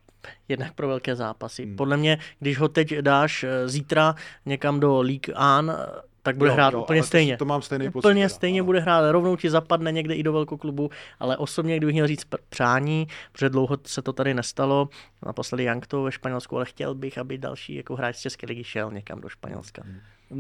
jednak 0.48 0.72
pro 0.74 0.88
velké 0.88 1.16
zápasy. 1.16 1.64
Hmm. 1.64 1.76
Podle 1.76 1.96
mě, 1.96 2.18
když 2.40 2.58
ho 2.58 2.68
teď 2.68 2.94
dáš 2.98 3.44
eh, 3.44 3.68
zítra 3.68 4.14
někam 4.46 4.80
do 4.80 5.02
League 5.02 5.30
An, 5.34 5.70
eh, 5.70 6.00
tak 6.22 6.36
bude 6.36 6.50
Jo, 6.50 6.54
hrát 6.54 6.72
jo, 6.74 6.82
úplně 6.82 7.02
stejně. 7.02 7.36
to 7.36 7.44
mám 7.44 7.62
stejný 7.62 7.90
pocit 7.90 8.08
Úplně 8.08 8.28
stejně 8.28 8.60
ano. 8.60 8.66
bude 8.66 8.80
hrát, 8.80 9.10
rovnou 9.10 9.36
ti 9.36 9.50
zapadne 9.50 9.92
někde 9.92 10.14
i 10.14 10.22
do 10.22 10.32
velkoklubu, 10.32 10.90
ale 11.20 11.36
osobně, 11.36 11.76
kdybych 11.76 11.92
měl 11.94 12.06
říct 12.06 12.24
přání, 12.48 13.06
protože 13.32 13.48
dlouho 13.48 13.78
se 13.86 14.02
to 14.02 14.12
tady 14.12 14.34
nestalo, 14.34 14.88
naposledy 15.26 15.64
Jankto 15.64 16.02
ve 16.02 16.12
Španělsku, 16.12 16.56
ale 16.56 16.64
chtěl 16.64 16.94
bych, 16.94 17.18
aby 17.18 17.38
další 17.38 17.74
jako 17.74 17.96
hráč 17.96 18.16
z 18.16 18.20
České 18.20 18.46
ligy 18.46 18.64
šel 18.64 18.90
někam 18.92 19.20
do 19.20 19.28
Španělska. 19.28 19.82
Mm, 19.86 19.98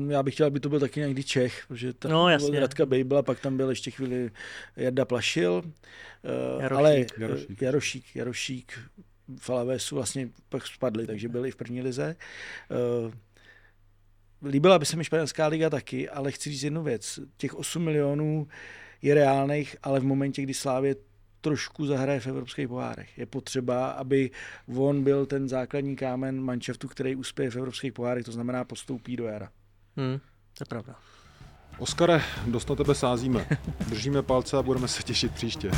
Já 0.08 0.22
bych 0.22 0.34
chtěl, 0.34 0.46
aby 0.46 0.60
to 0.60 0.68
byl 0.68 0.80
taky 0.80 1.00
někdy 1.00 1.24
Čech, 1.24 1.64
protože 1.68 1.92
tam 1.92 2.10
No, 2.12 2.22
byl 2.24 2.28
jasně. 2.32 2.60
Radka 2.60 2.86
Bejbla, 2.86 3.22
pak 3.22 3.40
tam 3.40 3.56
byl 3.56 3.70
ještě 3.70 3.90
chvíli 3.90 4.30
Jarda 4.76 5.04
Plašil, 5.04 5.62
eh, 6.24 6.62
Jarošík. 6.62 6.78
ale 6.78 6.96
eh, 6.96 7.06
Jarošík. 7.18 7.62
Jarošík, 7.62 8.16
Jarošík 8.16 8.78
v 9.40 9.50
Alavesu 9.50 9.94
vlastně 9.94 10.28
pak 10.48 10.66
spadli, 10.66 11.06
takže 11.06 11.28
byli 11.28 11.50
v 11.50 11.56
první 11.56 11.82
lize. 11.82 12.16
Eh, 12.70 13.12
Líbila 14.48 14.78
by 14.78 14.86
se 14.86 14.96
mi 14.96 15.04
španělská 15.04 15.46
liga 15.46 15.70
taky, 15.70 16.08
ale 16.08 16.32
chci 16.32 16.50
říct 16.50 16.62
jednu 16.62 16.82
věc. 16.82 17.20
Těch 17.36 17.54
8 17.54 17.82
milionů 17.82 18.48
je 19.02 19.14
reálných, 19.14 19.76
ale 19.82 20.00
v 20.00 20.04
momentě, 20.04 20.42
kdy 20.42 20.54
Slávě 20.54 20.96
trošku 21.40 21.86
zahraje 21.86 22.20
v 22.20 22.26
evropských 22.26 22.68
pohárech. 22.68 23.18
Je 23.18 23.26
potřeba, 23.26 23.90
aby 23.90 24.30
on 24.76 25.04
byl 25.04 25.26
ten 25.26 25.48
základní 25.48 25.96
kámen 25.96 26.40
manšaftu, 26.40 26.88
který 26.88 27.16
uspěje 27.16 27.50
v 27.50 27.56
evropských 27.56 27.92
pohárech, 27.92 28.24
to 28.24 28.32
znamená 28.32 28.64
postoupí 28.64 29.16
do 29.16 29.24
jara. 29.24 29.50
Hmm, 29.96 30.18
to 30.58 30.62
je 30.62 30.66
pravda. 30.68 30.94
Oskare, 31.78 32.22
dost 32.46 32.68
na 32.70 32.76
tebe 32.76 32.94
sázíme. 32.94 33.46
Držíme 33.88 34.22
palce 34.22 34.56
a 34.56 34.62
budeme 34.62 34.88
se 34.88 35.02
těšit 35.02 35.34
příště. 35.34 35.70